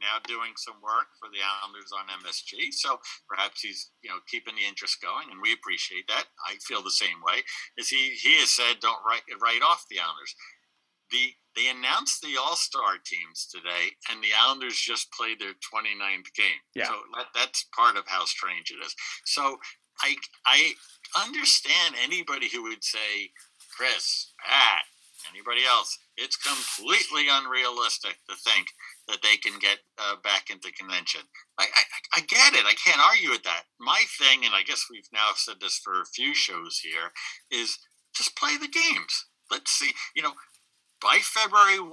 now 0.04 0.20
doing 0.28 0.52
some 0.60 0.84
work 0.84 1.16
for 1.16 1.32
the 1.32 1.40
Islanders 1.40 1.96
on 1.96 2.12
MSG. 2.20 2.76
So 2.76 3.00
perhaps 3.32 3.64
he's 3.64 3.96
you 4.04 4.12
know 4.12 4.20
keeping 4.28 4.60
the 4.60 4.68
interest 4.68 5.00
going, 5.00 5.32
and 5.32 5.40
we 5.40 5.56
appreciate 5.56 6.12
that. 6.12 6.28
I 6.44 6.60
feel 6.68 6.84
the 6.84 6.92
same 6.92 7.24
way. 7.24 7.48
As 7.80 7.88
he 7.88 8.20
he 8.20 8.44
has 8.44 8.52
said, 8.52 8.84
don't 8.84 9.00
write 9.08 9.24
write 9.40 9.64
off 9.64 9.88
the 9.88 10.04
Islanders. 10.04 10.36
The 11.14 11.32
they 11.56 11.70
announced 11.70 12.22
the 12.22 12.36
All 12.42 12.56
Star 12.56 12.98
teams 13.06 13.46
today, 13.46 13.94
and 14.10 14.22
the 14.24 14.34
Islanders 14.34 14.76
just 14.76 15.12
played 15.14 15.40
their 15.40 15.54
29th 15.54 16.34
game. 16.36 16.62
Yeah. 16.74 16.88
So 16.88 16.94
that, 17.16 17.28
that's 17.36 17.70
part 17.76 17.96
of 17.96 18.08
how 18.08 18.26
strange 18.26 18.72
it 18.72 18.84
is. 18.84 18.96
So 19.26 19.58
I 20.02 20.16
I 20.46 20.74
understand 21.26 21.96
anybody 22.02 22.50
who 22.50 22.64
would 22.64 22.84
say, 22.84 23.30
Chris, 23.78 24.34
Pat, 24.44 24.84
anybody 25.30 25.62
else, 25.66 25.98
it's 26.18 26.36
completely 26.36 27.28
unrealistic 27.30 28.18
to 28.30 28.36
think 28.36 28.68
that 29.08 29.22
they 29.22 29.38
can 29.38 29.60
get 29.60 29.80
uh, 29.98 30.16
back 30.24 30.50
into 30.50 30.72
convention. 30.74 31.22
I, 31.58 31.66
I, 31.66 31.84
I 32.18 32.20
get 32.22 32.54
it. 32.54 32.66
I 32.66 32.76
can't 32.84 33.02
argue 33.02 33.30
with 33.30 33.44
that. 33.44 33.64
My 33.80 34.02
thing, 34.18 34.46
and 34.46 34.56
I 34.56 34.64
guess 34.64 34.86
we've 34.90 35.10
now 35.14 35.32
said 35.36 35.56
this 35.62 35.78
for 35.78 36.02
a 36.02 36.06
few 36.14 36.34
shows 36.34 36.80
here, 36.82 37.12
is 37.52 37.78
just 38.16 38.36
play 38.36 38.58
the 38.58 38.68
games. 38.68 39.26
Let's 39.52 39.72
see. 39.72 39.92
You 40.16 40.24
know, 40.24 40.34
by 41.04 41.20
February 41.20 41.80
1, 41.80 41.92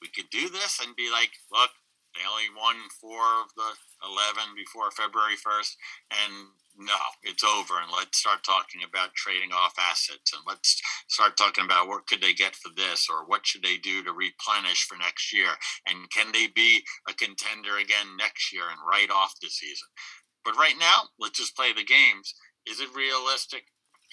we 0.00 0.08
could 0.08 0.30
do 0.30 0.48
this 0.48 0.80
and 0.80 0.96
be 0.96 1.12
like, 1.12 1.30
look, 1.52 1.70
they 2.16 2.24
only 2.24 2.48
won 2.56 2.88
four 2.98 3.20
of 3.44 3.52
the 3.54 3.76
11 4.02 4.56
before 4.56 4.90
February 4.90 5.36
1st. 5.36 5.76
And 6.10 6.32
no, 6.78 6.96
it's 7.22 7.44
over. 7.44 7.76
And 7.76 7.92
let's 7.92 8.18
start 8.18 8.42
talking 8.42 8.80
about 8.80 9.12
trading 9.12 9.52
off 9.52 9.76
assets. 9.78 10.32
And 10.32 10.40
let's 10.46 10.80
start 11.08 11.36
talking 11.36 11.64
about 11.64 11.88
what 11.88 12.06
could 12.06 12.22
they 12.22 12.32
get 12.32 12.56
for 12.56 12.72
this 12.74 13.08
or 13.12 13.28
what 13.28 13.46
should 13.46 13.62
they 13.62 13.76
do 13.76 14.02
to 14.02 14.12
replenish 14.12 14.88
for 14.88 14.96
next 14.96 15.32
year. 15.32 15.52
And 15.86 16.08
can 16.10 16.32
they 16.32 16.46
be 16.48 16.80
a 17.08 17.12
contender 17.12 17.76
again 17.76 18.16
next 18.16 18.52
year 18.52 18.64
and 18.72 18.80
write 18.88 19.10
off 19.10 19.36
the 19.40 19.48
season? 19.48 19.88
But 20.44 20.56
right 20.56 20.78
now, 20.80 21.12
let's 21.20 21.38
just 21.38 21.56
play 21.56 21.72
the 21.76 21.84
games. 21.84 22.32
Is 22.66 22.80
it 22.80 22.88
realistic? 22.96 23.64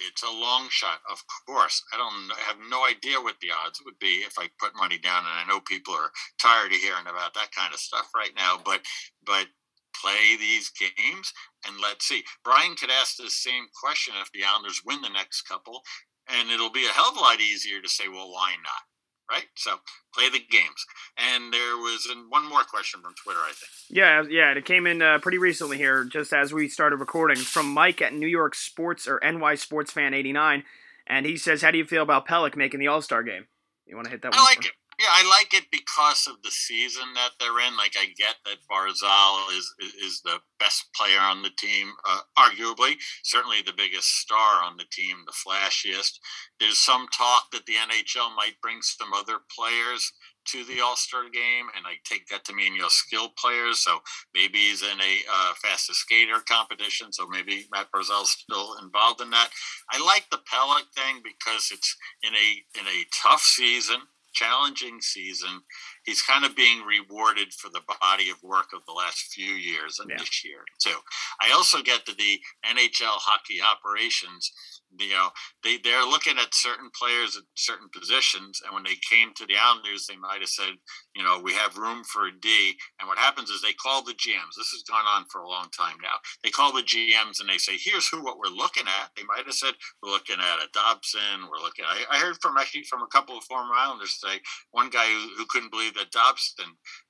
It's 0.08 0.24
a 0.24 0.32
long 0.32 0.68
shot, 0.70 1.00
of 1.10 1.24
course. 1.48 1.82
I 1.94 1.98
don't 1.98 2.32
I 2.38 2.42
have 2.48 2.58
no 2.70 2.86
idea 2.86 3.22
what 3.22 3.40
the 3.42 3.52
odds 3.52 3.82
would 3.86 4.00
be 4.00 4.24
if 4.28 4.38
I 4.40 4.50
put 4.60 4.76
money 4.76 4.98
down, 4.98 5.24
and 5.26 5.36
I 5.40 5.48
know 5.48 5.62
people 5.62 5.94
are 5.94 6.12
tired 6.40 6.72
of 6.72 6.80
hearing 6.80 7.08
about 7.08 7.34
that 7.36 7.52
kind 7.56 7.74
of 7.74 7.80
stuff 7.80 8.10
right 8.16 8.34
now. 8.36 8.60
But 8.64 8.82
but 9.26 9.48
play 9.96 10.36
these 10.38 10.72
games 10.72 11.32
and 11.66 11.76
let's 11.82 12.06
see. 12.08 12.24
Brian 12.44 12.76
could 12.76 12.90
ask 12.92 13.18
the 13.18 13.30
same 13.30 13.66
question 13.80 14.14
if 14.22 14.32
the 14.34 14.44
Islanders 14.44 14.82
win 14.86 15.02
the 15.02 15.10
next 15.10 15.44
couple, 15.44 15.82
and 16.28 16.50
it'll 16.50 16.72
be 16.72 16.86
a 16.86 16.90
hell 16.90 17.12
of 17.12 17.18
a 17.18 17.20
lot 17.20 17.40
easier 17.40 17.82
to 17.82 17.90
say, 17.90 18.08
well, 18.08 18.32
why 18.32 18.54
not? 18.64 18.84
Right? 19.30 19.46
So 19.56 19.78
play 20.14 20.30
the 20.30 20.40
games. 20.40 20.86
And 21.18 21.54
there 21.54 21.78
was 21.78 22.08
one 22.30 22.48
more 22.48 22.64
question 22.64 23.02
from 23.02 23.14
Twitter, 23.16 23.40
I 23.40 23.52
think. 23.54 23.70
Yeah, 23.90 24.24
yeah, 24.30 24.52
it 24.52 24.66
came 24.66 24.88
in 24.88 25.02
uh, 25.02 25.20
pretty 25.20 25.38
recently 25.38 25.78
here, 25.78 26.04
just 26.04 26.34
as 26.34 26.54
we 26.54 26.68
started 26.70 26.98
recording, 26.98 27.38
from 27.38 27.72
Mike 27.74 28.02
at 28.02 28.14
New 28.14 28.28
York 28.28 28.56
Sports 28.56 29.08
or 29.08 29.20
NY 29.24 29.56
Sports 29.56 29.92
Fan 29.92 30.14
eighty 30.14 30.32
nine, 30.34 30.64
and 31.08 31.26
he 31.26 31.38
says, 31.38 31.62
"How 31.62 31.72
do 31.72 31.78
you 31.78 31.86
feel 31.86 32.04
about 32.04 32.28
Pelech 32.28 32.56
making 32.56 32.80
the 32.80 32.88
All 32.88 33.02
Star 33.02 33.24
game?" 33.24 33.46
You 33.86 33.96
want 33.96 34.06
to 34.06 34.12
hit 34.12 34.22
that? 34.22 34.34
I 34.34 34.38
one 34.38 34.46
like 34.46 34.64
for- 34.64 34.70
it. 34.70 34.74
Yeah, 35.04 35.10
I 35.12 35.28
like 35.28 35.54
it 35.54 35.70
because 35.70 36.28
of 36.28 36.42
the 36.44 36.52
season 36.52 37.04
that 37.16 37.32
they're 37.38 37.60
in. 37.68 37.76
Like, 37.76 37.96
I 38.00 38.06
get 38.16 38.36
that 38.46 38.64
Barzal 38.72 39.52
is 39.58 39.70
is 40.02 40.22
the 40.22 40.40
best 40.60 40.86
player 40.96 41.20
on 41.20 41.42
the 41.42 41.50
team, 41.58 41.92
uh, 42.08 42.22
arguably, 42.40 42.96
certainly 43.22 43.58
the 43.62 43.74
biggest 43.76 44.08
star 44.20 44.64
on 44.64 44.78
the 44.78 44.86
team, 44.94 45.18
the 45.26 45.34
flashiest. 45.34 46.20
There's 46.58 46.78
some 46.78 47.08
talk 47.10 47.52
that 47.52 47.66
the 47.66 47.74
NHL 47.74 48.34
might 48.38 48.62
bring 48.62 48.82
some 48.82 49.12
other 49.14 49.40
players 49.54 50.10
to 50.46 50.64
the 50.64 50.80
All 50.80 50.96
Star 50.96 51.24
game, 51.24 51.68
and 51.76 51.86
I 51.86 51.96
take 52.06 52.28
that 52.28 52.46
to 52.46 52.54
mean 52.54 52.76
you 52.76 52.84
know 52.84 52.88
skilled 52.88 53.36
players. 53.36 53.80
So 53.80 54.00
maybe 54.34 54.58
he's 54.58 54.84
in 54.84 55.02
a 55.02 55.16
uh, 55.30 55.54
fastest 55.62 56.00
skater 56.00 56.40
competition. 56.48 57.12
So 57.12 57.28
maybe 57.28 57.68
Matt 57.74 57.92
Barzal's 57.92 58.32
still 58.32 58.78
involved 58.82 59.20
in 59.20 59.32
that. 59.32 59.50
I 59.92 60.02
like 60.06 60.28
the 60.32 60.40
Pelech 60.50 60.88
thing 60.96 61.22
because 61.26 61.72
it's 61.74 61.94
in 62.24 62.34
a 62.34 62.80
in 62.80 62.88
a 62.88 63.04
tough 63.22 63.42
season 63.42 63.98
challenging 64.34 65.00
season. 65.02 65.62
He's 66.06 66.22
kind 66.22 66.46
of 66.46 66.56
being 66.56 66.82
rewarded 66.84 67.54
for 67.54 67.70
the 67.70 67.82
body 68.02 68.30
of 68.30 68.42
work 68.44 68.68
of 68.74 68.82
the 68.86 68.92
last 68.94 69.34
few 69.34 69.54
years 69.54 70.00
and 70.00 70.10
Yeah. 70.10 70.18
this 70.18 70.44
year 70.44 70.64
too. 70.82 70.98
I 71.42 71.52
also 71.52 71.82
get 71.82 72.06
to 72.06 72.14
the 72.14 72.42
NHL 72.66 73.18
hockey 73.20 73.62
operations. 73.62 74.52
You 75.00 75.10
know, 75.12 75.30
they 75.64 75.78
they're 75.78 76.06
looking 76.06 76.38
at 76.38 76.54
certain 76.54 76.90
players 76.98 77.38
at 77.38 77.44
certain 77.56 77.90
positions, 77.94 78.62
and 78.66 78.74
when 78.74 78.84
they 78.84 78.98
came 79.10 79.34
to 79.36 79.46
the 79.46 79.58
Islanders, 79.58 80.08
they 80.08 80.18
might 80.18 80.42
have 80.42 80.50
said, 80.50 80.74
you 81.16 81.24
know, 81.24 81.40
we 81.44 81.54
have 81.54 81.78
room 81.78 82.04
for 82.04 82.28
a 82.28 82.32
D. 82.32 82.74
And 83.00 83.08
what 83.08 83.18
happens 83.18 83.50
is 83.50 83.62
they 83.62 83.74
call 83.74 84.04
the 84.04 84.14
GMs. 84.14 84.56
This 84.58 84.72
has 84.72 84.84
gone 84.90 85.06
on 85.06 85.26
for 85.32 85.42
a 85.42 85.50
long 85.50 85.68
time 85.78 85.98
now. 86.02 86.16
They 86.44 86.50
call 86.50 86.74
the 86.74 86.84
GMs 86.84 87.40
and 87.40 87.50
they 87.50 87.58
say, 87.58 87.74
here's 87.78 88.08
who 88.08 88.24
what 88.24 88.38
we're 88.38 88.54
looking 88.54 88.88
at. 88.88 89.12
They 89.16 89.24
might 89.24 89.46
have 89.46 89.54
said, 89.54 89.74
we're 90.02 90.12
looking 90.12 90.38
at 90.40 90.64
a 90.64 90.70
Dobson. 90.74 91.50
We're 91.52 91.64
looking. 91.64 91.86
I, 91.88 92.04
I 92.12 92.18
heard 92.18 92.38
from 92.42 92.58
actually 92.58 92.84
from 92.84 93.02
a 93.02 93.08
couple 93.08 93.38
of 93.38 93.44
former 93.46 93.74
Islanders 93.76 94.20
say 94.22 94.40
one 94.72 94.90
guy 94.90 95.06
who, 95.06 95.36
who 95.38 95.46
couldn't 95.50 95.72
believe 95.72 95.94
that 95.96 96.12
Dobson 96.12 96.66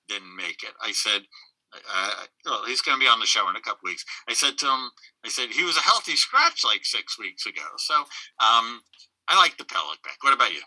didn't 0.08 0.36
make 0.36 0.64
it. 0.64 0.74
I 0.82 0.92
said. 0.92 1.24
Uh, 1.74 2.26
well, 2.46 2.66
he's 2.66 2.82
going 2.82 2.98
to 2.98 3.04
be 3.04 3.08
on 3.08 3.20
the 3.20 3.26
show 3.26 3.50
in 3.50 3.56
a 3.56 3.62
couple 3.62 3.86
weeks. 3.86 4.06
I 4.28 4.34
said 4.34 4.58
to 4.60 4.66
him, 4.68 4.92
I 5.26 5.30
said 5.30 5.50
he 5.50 5.64
was 5.64 5.78
a 5.78 5.82
healthy 5.82 6.16
scratch 6.16 6.64
like 6.64 6.86
six 6.86 7.18
weeks 7.18 7.46
ago. 7.46 7.64
So 7.78 7.96
um, 7.96 8.82
I 9.28 9.38
like 9.38 9.58
the 9.58 9.66
pellet 9.66 10.02
back. 10.04 10.18
What 10.22 10.34
about 10.34 10.54
you? 10.54 10.62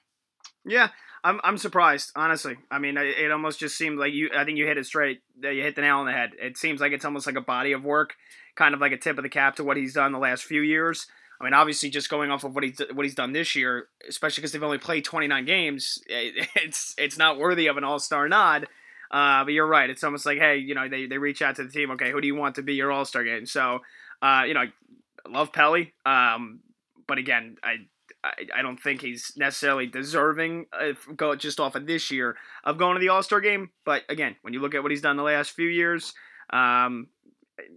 Yeah, 0.64 0.88
I'm 1.23 1.40
I'm 1.45 1.59
surprised, 1.59 2.11
honestly. 2.16 2.57
I 2.71 2.79
mean, 2.79 2.97
it 2.97 3.31
almost 3.31 3.61
just 3.61 3.77
seemed 3.79 3.99
like 3.99 4.12
you. 4.12 4.31
I 4.37 4.45
think 4.45 4.59
you 4.59 4.66
hit 4.66 4.79
it 4.79 4.87
straight. 4.87 5.21
You 5.40 5.62
hit 5.62 5.77
the 5.77 5.83
nail 5.83 5.99
on 5.99 6.07
the 6.07 6.12
head. 6.12 6.31
It 6.40 6.57
seems 6.57 6.81
like 6.81 6.92
it's 6.92 7.05
almost 7.05 7.27
like 7.27 7.37
a 7.37 7.40
body 7.40 7.73
of 7.73 7.85
work, 7.85 8.14
kind 8.57 8.75
of 8.75 8.81
like 8.81 8.92
a 8.92 8.97
tip 8.97 9.16
of 9.16 9.23
the 9.23 9.29
cap 9.29 9.57
to 9.57 9.64
what 9.64 9.77
he's 9.77 9.95
done 9.95 10.12
the 10.12 10.19
last 10.19 10.45
few 10.45 10.61
years. 10.61 11.07
I 11.40 11.45
mean, 11.45 11.53
obviously, 11.53 11.90
just 11.90 12.11
going 12.11 12.31
off 12.31 12.45
of 12.45 12.55
what 12.55 12.64
he's 12.64 12.81
what 12.92 13.05
he's 13.05 13.14
done 13.14 13.33
this 13.33 13.55
year, 13.55 13.88
especially 14.09 14.40
because 14.40 14.53
they've 14.53 14.62
only 14.62 14.79
played 14.79 15.05
29 15.05 15.45
games, 15.45 16.03
it's 16.09 16.95
it's 16.99 17.19
not 17.19 17.38
worthy 17.38 17.66
of 17.66 17.77
an 17.77 17.85
All 17.85 17.99
Star 17.99 18.29
nod. 18.29 18.66
Uh, 19.11 19.45
but 19.45 19.53
you're 19.53 19.66
right. 19.66 19.88
It's 19.90 20.05
almost 20.05 20.27
like, 20.27 20.38
hey, 20.38 20.59
you 20.59 20.75
know, 20.75 20.88
they, 20.88 21.07
they 21.07 21.19
reach 21.19 21.42
out 21.42 21.57
to 21.57 21.64
the 21.64 21.71
team. 21.71 21.90
Okay, 21.92 22.11
who 22.11 22.21
do 22.21 22.27
you 22.27 22.35
want 22.35 22.57
to 22.57 22.62
be 22.62 22.75
your 22.75 22.90
All 22.92 23.05
Star 23.05 23.25
game? 23.25 23.47
So, 23.47 23.81
uh, 24.23 24.42
you 24.47 24.55
know, 24.55 24.61
I 24.61 25.29
love 25.29 25.53
Pelly. 25.53 25.92
Um, 26.05 26.61
but 27.07 27.19
again, 27.19 27.57
I 27.62 27.77
I, 28.25 28.33
I 28.59 28.62
don't 28.62 28.81
think 28.81 29.01
he's 29.01 29.33
necessarily 29.37 29.87
deserving 29.87 30.66
of 30.73 30.99
go 31.16 31.35
just 31.37 31.61
off 31.61 31.75
of 31.77 31.87
this 31.87 32.11
year 32.11 32.37
of 32.64 32.79
going 32.79 32.95
to 32.95 33.01
the 33.01 33.11
All 33.11 33.23
Star 33.23 33.40
game. 33.40 33.71
But 33.85 34.03
again, 34.09 34.37
when 34.42 34.53
you 34.53 34.61
look 34.61 34.75
at 34.75 34.83
what 34.83 34.90
he's 34.90 35.03
done 35.03 35.16
the 35.16 35.23
last 35.23 35.53
few 35.53 35.69
years, 35.69 36.12
um, 36.51 37.09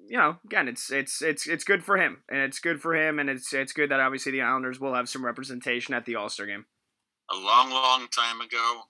you 0.08 0.18
know, 0.18 0.38
again, 0.46 0.68
it's 0.68 0.92
it's 0.92 1.22
it's 1.22 1.48
it's 1.48 1.64
good 1.64 1.84
for 1.84 1.98
him, 1.98 2.24
and 2.30 2.40
it's 2.40 2.60
good 2.60 2.82
for 2.82 2.96
him, 2.96 3.20
and 3.20 3.30
it's 3.30 3.54
it's 3.54 3.74
good 3.74 3.92
that 3.92 4.00
obviously 4.00 4.32
the 4.32 4.42
Islanders 4.42 4.80
will 4.80 4.94
have 4.96 5.08
some 5.10 5.24
representation 5.24 5.94
at 5.94 6.06
the 6.06 6.16
All 6.16 6.30
Star 6.30 6.46
game. 6.48 6.66
a 7.32 7.36
long, 7.36 7.70
long 7.70 8.08
time 8.10 8.42
ago, 8.42 8.82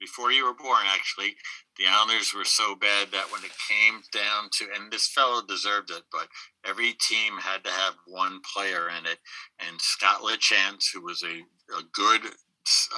before 0.00 0.32
you 0.32 0.44
were 0.44 0.54
born, 0.54 0.82
actually, 0.86 1.36
the 1.76 1.84
Islanders 1.88 2.34
were 2.34 2.44
so 2.44 2.74
bad 2.74 3.08
that 3.12 3.30
when 3.32 3.44
it 3.44 3.52
came 3.68 4.02
down 4.12 4.50
to, 4.52 4.66
and 4.76 4.90
this 4.90 5.08
fellow 5.08 5.42
deserved 5.46 5.90
it, 5.90 6.02
but 6.12 6.28
every 6.64 6.94
team 7.08 7.38
had 7.38 7.64
to 7.64 7.70
have 7.70 7.94
one 8.06 8.40
player 8.54 8.88
in 8.88 9.06
it. 9.06 9.18
And 9.60 9.80
Scott 9.80 10.22
Lachance, 10.22 10.86
who 10.92 11.02
was 11.02 11.22
a, 11.22 11.42
a 11.78 11.82
good, 11.92 12.22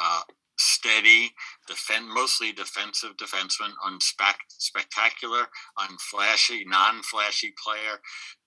uh, 0.00 0.22
steady, 0.58 1.32
defend, 1.66 2.08
mostly 2.08 2.52
defensive 2.52 3.16
defenseman, 3.16 3.72
unspec- 3.86 4.48
spectacular, 4.48 5.48
unflashy, 5.78 6.66
non-flashy 6.66 7.54
player, 7.62 8.00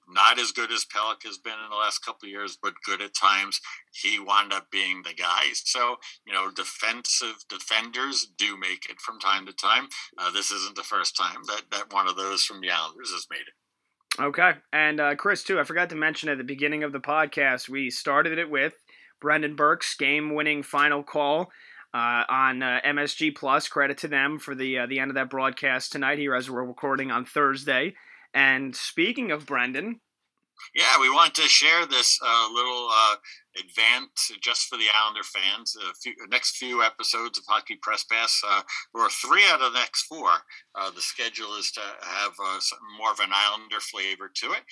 not 0.07 0.39
as 0.39 0.51
good 0.51 0.71
as 0.71 0.85
Pelech 0.85 1.23
has 1.23 1.37
been 1.37 1.53
in 1.53 1.69
the 1.69 1.75
last 1.75 1.99
couple 1.99 2.27
of 2.27 2.31
years, 2.31 2.57
but 2.61 2.73
good 2.85 3.01
at 3.01 3.13
times. 3.13 3.59
He 3.91 4.19
wound 4.19 4.53
up 4.53 4.71
being 4.71 5.03
the 5.03 5.13
guy. 5.13 5.45
So, 5.53 5.97
you 6.25 6.33
know, 6.33 6.49
defensive 6.51 7.45
defenders 7.49 8.27
do 8.37 8.57
make 8.57 8.89
it 8.89 8.99
from 8.99 9.19
time 9.19 9.45
to 9.45 9.53
time. 9.53 9.87
Uh, 10.17 10.31
this 10.31 10.51
isn't 10.51 10.75
the 10.75 10.83
first 10.83 11.15
time 11.15 11.41
that, 11.47 11.63
that 11.71 11.93
one 11.93 12.07
of 12.07 12.15
those 12.15 12.43
from 12.43 12.61
the 12.61 12.71
Islanders 12.71 13.11
has 13.11 13.27
made 13.29 13.37
it. 13.37 13.53
Okay, 14.21 14.51
and 14.71 14.99
uh, 14.99 15.15
Chris 15.15 15.43
too. 15.43 15.59
I 15.59 15.63
forgot 15.63 15.89
to 15.89 15.95
mention 15.95 16.29
at 16.29 16.37
the 16.37 16.43
beginning 16.43 16.83
of 16.83 16.91
the 16.91 16.99
podcast 16.99 17.67
we 17.67 17.89
started 17.89 18.37
it 18.37 18.47
with 18.47 18.73
Brendan 19.19 19.55
Burke's 19.55 19.95
game-winning 19.95 20.61
final 20.61 21.01
call 21.01 21.49
uh, 21.95 22.23
on 22.29 22.61
uh, 22.61 22.79
MSG 22.85 23.35
Plus. 23.35 23.67
Credit 23.67 23.97
to 23.99 24.07
them 24.07 24.37
for 24.37 24.53
the 24.53 24.79
uh, 24.79 24.85
the 24.85 24.99
end 24.99 25.09
of 25.09 25.15
that 25.15 25.31
broadcast 25.31 25.91
tonight 25.91 26.19
here 26.19 26.35
as 26.35 26.47
we're 26.47 26.63
recording 26.63 27.09
on 27.09 27.25
Thursday. 27.25 27.95
And 28.33 28.75
speaking 28.75 29.31
of 29.31 29.45
Brendan, 29.45 30.01
Yeah, 30.73 30.99
we 30.99 31.09
want 31.09 31.35
to 31.35 31.43
share 31.43 31.85
this 31.85 32.19
uh, 32.25 32.49
little 32.51 32.87
uh, 32.89 33.15
advance 33.59 34.31
just 34.41 34.67
for 34.67 34.77
the 34.77 34.87
Islander 34.95 35.23
fans. 35.23 35.75
Few, 36.01 36.13
next 36.29 36.57
few 36.57 36.81
episodes 36.81 37.37
of 37.37 37.45
Hockey 37.47 37.77
Press 37.81 38.03
Pass, 38.03 38.41
uh, 38.47 38.61
or 38.93 39.09
three 39.09 39.43
out 39.49 39.61
of 39.61 39.73
the 39.73 39.79
next 39.79 40.03
four. 40.03 40.29
Uh, 40.73 40.89
the 40.91 41.01
schedule 41.01 41.55
is 41.57 41.71
to 41.71 41.81
have 42.01 42.33
uh, 42.43 42.59
more 42.97 43.11
of 43.11 43.19
an 43.19 43.29
Islander 43.31 43.79
flavor 43.79 44.31
to 44.33 44.47
it. 44.53 44.63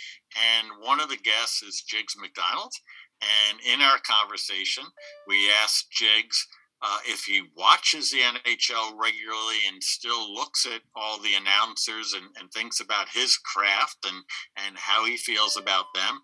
And 0.58 0.68
one 0.82 1.00
of 1.00 1.10
the 1.10 1.18
guests 1.18 1.62
is 1.62 1.84
Jigs 1.88 2.16
McDonald. 2.20 2.74
And 3.22 3.60
in 3.62 3.82
our 3.82 4.00
conversation, 4.00 4.84
we 5.28 5.52
asked 5.62 5.92
Jigs 5.92 6.48
uh, 6.82 6.98
if 7.06 7.26
he 7.26 7.44
watches 7.56 8.10
the 8.10 8.20
NHL 8.20 8.98
regularly 8.98 9.60
and 9.72 9.84
still 9.84 10.34
looks 10.34 10.66
at 10.66 10.82
all 10.96 11.20
the 11.20 11.36
announcers 11.36 12.14
and, 12.14 12.26
and 12.40 12.52
thinks 12.52 12.80
about 12.80 13.10
his 13.10 13.38
craft 13.38 13.98
and, 14.06 14.24
and 14.66 14.78
how 14.78 15.06
he 15.06 15.16
feels 15.16 15.56
about 15.58 15.86
them, 15.94 16.22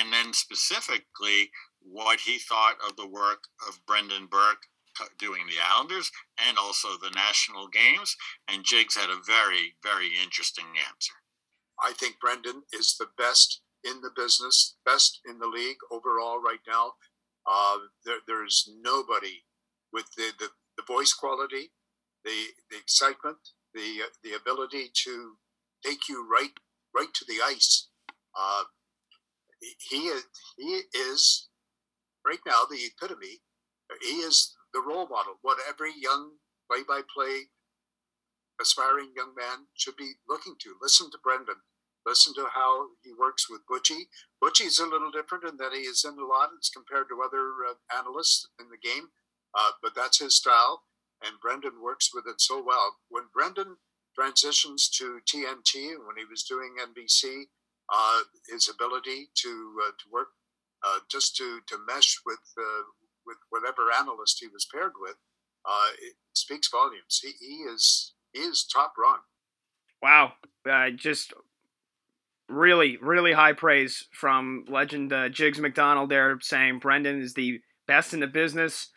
and 0.00 0.12
then 0.12 0.32
specifically 0.32 1.50
what 1.80 2.20
he 2.20 2.38
thought 2.38 2.76
of 2.86 2.96
the 2.96 3.08
work 3.08 3.44
of 3.68 3.84
Brendan 3.86 4.26
Burke 4.26 4.66
doing 5.18 5.46
the 5.46 5.62
Islanders 5.64 6.10
and 6.48 6.58
also 6.58 6.88
the 6.90 7.10
national 7.14 7.68
games. 7.68 8.16
And 8.48 8.64
Jigs 8.64 8.96
had 8.96 9.10
a 9.10 9.22
very, 9.26 9.74
very 9.82 10.10
interesting 10.22 10.66
answer. 10.88 11.14
I 11.80 11.92
think 11.92 12.20
Brendan 12.20 12.62
is 12.72 12.96
the 12.98 13.08
best 13.16 13.62
in 13.84 14.00
the 14.00 14.10
business, 14.14 14.76
best 14.84 15.20
in 15.28 15.38
the 15.38 15.46
league 15.46 15.78
overall 15.90 16.40
right 16.40 16.60
now. 16.68 16.92
Uh, 17.46 17.78
there, 18.04 18.18
there's 18.26 18.70
nobody 18.80 19.42
with 19.92 20.06
the, 20.16 20.32
the, 20.38 20.48
the 20.76 20.84
voice 20.86 21.12
quality, 21.12 21.70
the 22.24 22.48
the 22.70 22.78
excitement, 22.78 23.38
the 23.74 24.02
the 24.22 24.34
ability 24.34 24.90
to 25.04 25.36
take 25.84 26.08
you 26.08 26.26
right 26.30 26.52
right 26.94 27.12
to 27.14 27.24
the 27.26 27.40
ice. 27.44 27.88
Uh, 28.38 28.64
he 29.90 30.08
is 30.08 30.24
he 30.56 30.82
is 30.94 31.48
right 32.26 32.40
now 32.46 32.62
the 32.70 32.78
epitome. 32.78 33.40
He 34.00 34.16
is 34.16 34.54
the 34.72 34.80
role 34.80 35.06
model. 35.08 35.34
What 35.42 35.58
every 35.68 35.92
young 36.00 36.32
play-by-play 36.70 37.48
aspiring 38.60 39.12
young 39.14 39.34
man 39.36 39.66
should 39.74 39.96
be 39.96 40.12
looking 40.28 40.54
to. 40.62 40.76
Listen 40.80 41.10
to 41.10 41.18
Brendan. 41.22 41.60
Listen 42.06 42.34
to 42.34 42.46
how 42.54 42.86
he 43.02 43.12
works 43.12 43.50
with 43.50 43.60
Butchie. 43.70 44.08
Butchie's 44.42 44.78
a 44.78 44.86
little 44.86 45.10
different 45.10 45.44
in 45.44 45.56
that 45.58 45.72
he 45.72 45.80
is 45.80 46.04
in 46.04 46.18
a 46.18 46.26
lot 46.26 46.50
as 46.58 46.70
compared 46.70 47.06
to 47.08 47.22
other 47.22 47.52
uh, 47.68 47.74
analysts 47.94 48.48
in 48.58 48.66
the 48.70 48.78
game, 48.78 49.08
uh, 49.54 49.70
but 49.82 49.94
that's 49.94 50.20
his 50.20 50.36
style, 50.36 50.82
and 51.22 51.40
Brendan 51.40 51.82
works 51.82 52.10
with 52.12 52.24
it 52.26 52.40
so 52.40 52.62
well. 52.62 52.96
When 53.08 53.24
Brendan 53.34 53.76
transitions 54.14 54.88
to 54.90 55.20
TNT 55.26 55.94
when 56.06 56.16
he 56.16 56.24
was 56.28 56.42
doing 56.42 56.76
NBC, 56.80 57.44
uh, 57.92 58.20
his 58.48 58.68
ability 58.68 59.28
to 59.34 59.74
uh, 59.86 59.90
to 59.90 60.04
work 60.12 60.28
uh, 60.84 60.98
just 61.10 61.36
to 61.36 61.60
to 61.66 61.76
mesh 61.86 62.16
with 62.24 62.40
uh, 62.58 62.84
with 63.26 63.38
whatever 63.50 63.90
analyst 63.92 64.38
he 64.40 64.48
was 64.48 64.66
paired 64.72 64.92
with, 65.00 65.16
uh, 65.64 65.88
it 66.00 66.14
speaks 66.34 66.68
volumes. 66.68 67.20
He, 67.22 67.32
he 67.38 67.54
is 67.62 68.14
he 68.32 68.40
is 68.40 68.64
top 68.64 68.94
rung. 68.98 69.20
wow, 70.02 70.32
just 70.96 71.32
really 72.48 72.98
really 73.00 73.32
high 73.32 73.52
praise 73.52 74.06
from 74.12 74.64
legend 74.68 75.12
Jigs 75.32 75.60
McDonald 75.60 76.10
there, 76.10 76.38
saying 76.40 76.78
Brendan 76.78 77.20
is 77.20 77.34
the 77.34 77.60
best 77.86 78.14
in 78.14 78.20
the 78.20 78.26
business. 78.26 78.88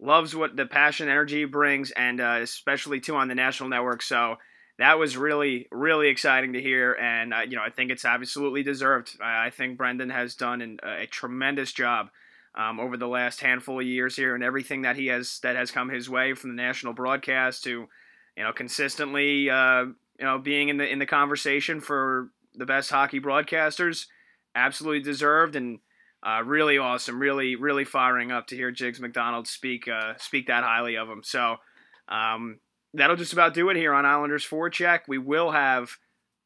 Loves 0.00 0.34
what 0.34 0.56
the 0.56 0.66
passion, 0.66 1.08
energy 1.08 1.44
brings, 1.44 1.90
and 1.90 2.20
uh, 2.20 2.38
especially 2.40 3.00
too 3.00 3.16
on 3.16 3.28
the 3.28 3.34
national 3.34 3.68
network. 3.68 4.02
So 4.02 4.36
that 4.78 4.98
was 4.98 5.16
really, 5.16 5.68
really 5.70 6.08
exciting 6.08 6.54
to 6.54 6.62
hear, 6.62 6.94
and 6.94 7.34
uh, 7.34 7.40
you 7.46 7.56
know 7.56 7.62
I 7.62 7.70
think 7.70 7.90
it's 7.90 8.04
absolutely 8.04 8.62
deserved. 8.62 9.16
I, 9.22 9.46
I 9.46 9.50
think 9.50 9.76
Brendan 9.76 10.10
has 10.10 10.34
done 10.34 10.62
an, 10.62 10.78
a 10.82 11.06
tremendous 11.06 11.72
job 11.72 12.08
um, 12.54 12.80
over 12.80 12.96
the 12.96 13.06
last 13.06 13.40
handful 13.42 13.78
of 13.78 13.86
years 13.86 14.16
here, 14.16 14.34
and 14.34 14.42
everything 14.42 14.82
that 14.82 14.96
he 14.96 15.08
has 15.08 15.38
that 15.42 15.54
has 15.54 15.70
come 15.70 15.90
his 15.90 16.08
way 16.08 16.32
from 16.32 16.56
the 16.56 16.62
national 16.62 16.94
broadcast 16.94 17.64
to, 17.64 17.88
you 18.36 18.42
know, 18.42 18.52
consistently, 18.52 19.50
uh, 19.50 19.82
you 19.82 20.24
know, 20.24 20.38
being 20.38 20.70
in 20.70 20.78
the 20.78 20.90
in 20.90 20.98
the 20.98 21.06
conversation 21.06 21.80
for 21.80 22.30
the 22.54 22.66
best 22.66 22.90
hockey 22.90 23.20
broadcasters, 23.20 24.06
absolutely 24.54 25.02
deserved 25.02 25.56
and. 25.56 25.80
Uh, 26.22 26.42
really 26.44 26.76
awesome, 26.76 27.18
really, 27.18 27.56
really 27.56 27.84
firing 27.84 28.30
up 28.30 28.46
to 28.46 28.56
hear 28.56 28.70
Jigs 28.70 29.00
McDonald 29.00 29.46
speak 29.46 29.88
uh, 29.88 30.14
speak 30.18 30.48
that 30.48 30.64
highly 30.64 30.96
of 30.96 31.08
him. 31.08 31.22
So 31.24 31.56
um, 32.08 32.60
that'll 32.92 33.16
just 33.16 33.32
about 33.32 33.54
do 33.54 33.70
it 33.70 33.76
here 33.76 33.94
on 33.94 34.04
Islanders 34.04 34.46
Forecheck. 34.46 35.00
We 35.08 35.16
will 35.16 35.52
have 35.52 35.96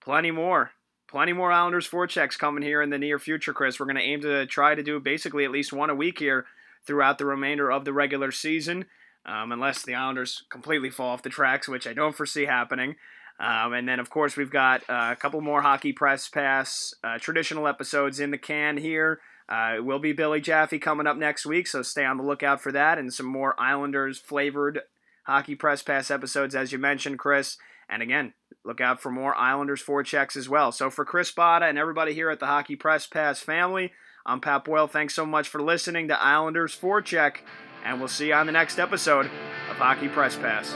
plenty 0.00 0.30
more, 0.30 0.70
plenty 1.08 1.32
more 1.32 1.50
Islanders 1.50 1.88
Forechecks 1.88 2.38
coming 2.38 2.62
here 2.62 2.82
in 2.82 2.90
the 2.90 2.98
near 2.98 3.18
future, 3.18 3.52
Chris. 3.52 3.80
We're 3.80 3.86
going 3.86 3.96
to 3.96 4.02
aim 4.02 4.20
to 4.20 4.46
try 4.46 4.76
to 4.76 4.82
do 4.82 5.00
basically 5.00 5.44
at 5.44 5.50
least 5.50 5.72
one 5.72 5.90
a 5.90 5.94
week 5.94 6.20
here 6.20 6.46
throughout 6.86 7.18
the 7.18 7.26
remainder 7.26 7.72
of 7.72 7.84
the 7.84 7.92
regular 7.92 8.30
season, 8.30 8.84
um, 9.26 9.50
unless 9.50 9.82
the 9.82 9.94
Islanders 9.94 10.44
completely 10.50 10.90
fall 10.90 11.08
off 11.10 11.22
the 11.22 11.30
tracks, 11.30 11.68
which 11.68 11.86
I 11.86 11.94
don't 11.94 12.14
foresee 12.14 12.44
happening. 12.44 12.94
Um, 13.40 13.72
and 13.72 13.88
then, 13.88 13.98
of 13.98 14.10
course, 14.10 14.36
we've 14.36 14.50
got 14.50 14.82
uh, 14.88 15.10
a 15.10 15.16
couple 15.16 15.40
more 15.40 15.62
Hockey 15.62 15.92
Press 15.92 16.28
Pass 16.28 16.94
uh, 17.02 17.18
traditional 17.18 17.66
episodes 17.66 18.20
in 18.20 18.30
the 18.30 18.38
can 18.38 18.76
here. 18.76 19.18
Uh, 19.48 19.74
it 19.76 19.84
will 19.84 19.98
be 19.98 20.12
Billy 20.12 20.40
Jaffe 20.40 20.78
coming 20.78 21.06
up 21.06 21.16
next 21.16 21.44
week, 21.44 21.66
so 21.66 21.82
stay 21.82 22.04
on 22.04 22.16
the 22.16 22.22
lookout 22.22 22.62
for 22.62 22.72
that 22.72 22.98
and 22.98 23.12
some 23.12 23.26
more 23.26 23.54
Islanders 23.60 24.18
flavored 24.18 24.80
Hockey 25.24 25.54
Press 25.54 25.82
Pass 25.82 26.10
episodes, 26.10 26.54
as 26.54 26.72
you 26.72 26.78
mentioned, 26.78 27.18
Chris. 27.18 27.56
And 27.88 28.02
again, 28.02 28.32
look 28.64 28.80
out 28.80 29.00
for 29.00 29.10
more 29.10 29.34
Islanders 29.36 29.82
Forechecks 29.82 30.36
as 30.36 30.48
well. 30.48 30.72
So 30.72 30.88
for 30.88 31.04
Chris 31.04 31.30
Botta 31.30 31.68
and 31.68 31.78
everybody 31.78 32.14
here 32.14 32.30
at 32.30 32.40
the 32.40 32.46
Hockey 32.46 32.76
Press 32.76 33.06
Pass 33.06 33.40
family, 33.40 33.92
I'm 34.24 34.40
Pat 34.40 34.64
Boyle. 34.64 34.86
Thanks 34.86 35.14
so 35.14 35.26
much 35.26 35.48
for 35.48 35.60
listening 35.60 36.08
to 36.08 36.22
Islanders 36.22 36.74
Forecheck, 36.74 37.38
and 37.84 37.98
we'll 37.98 38.08
see 38.08 38.28
you 38.28 38.34
on 38.34 38.46
the 38.46 38.52
next 38.52 38.78
episode 38.78 39.26
of 39.70 39.76
Hockey 39.76 40.08
Press 40.08 40.36
Pass. 40.36 40.74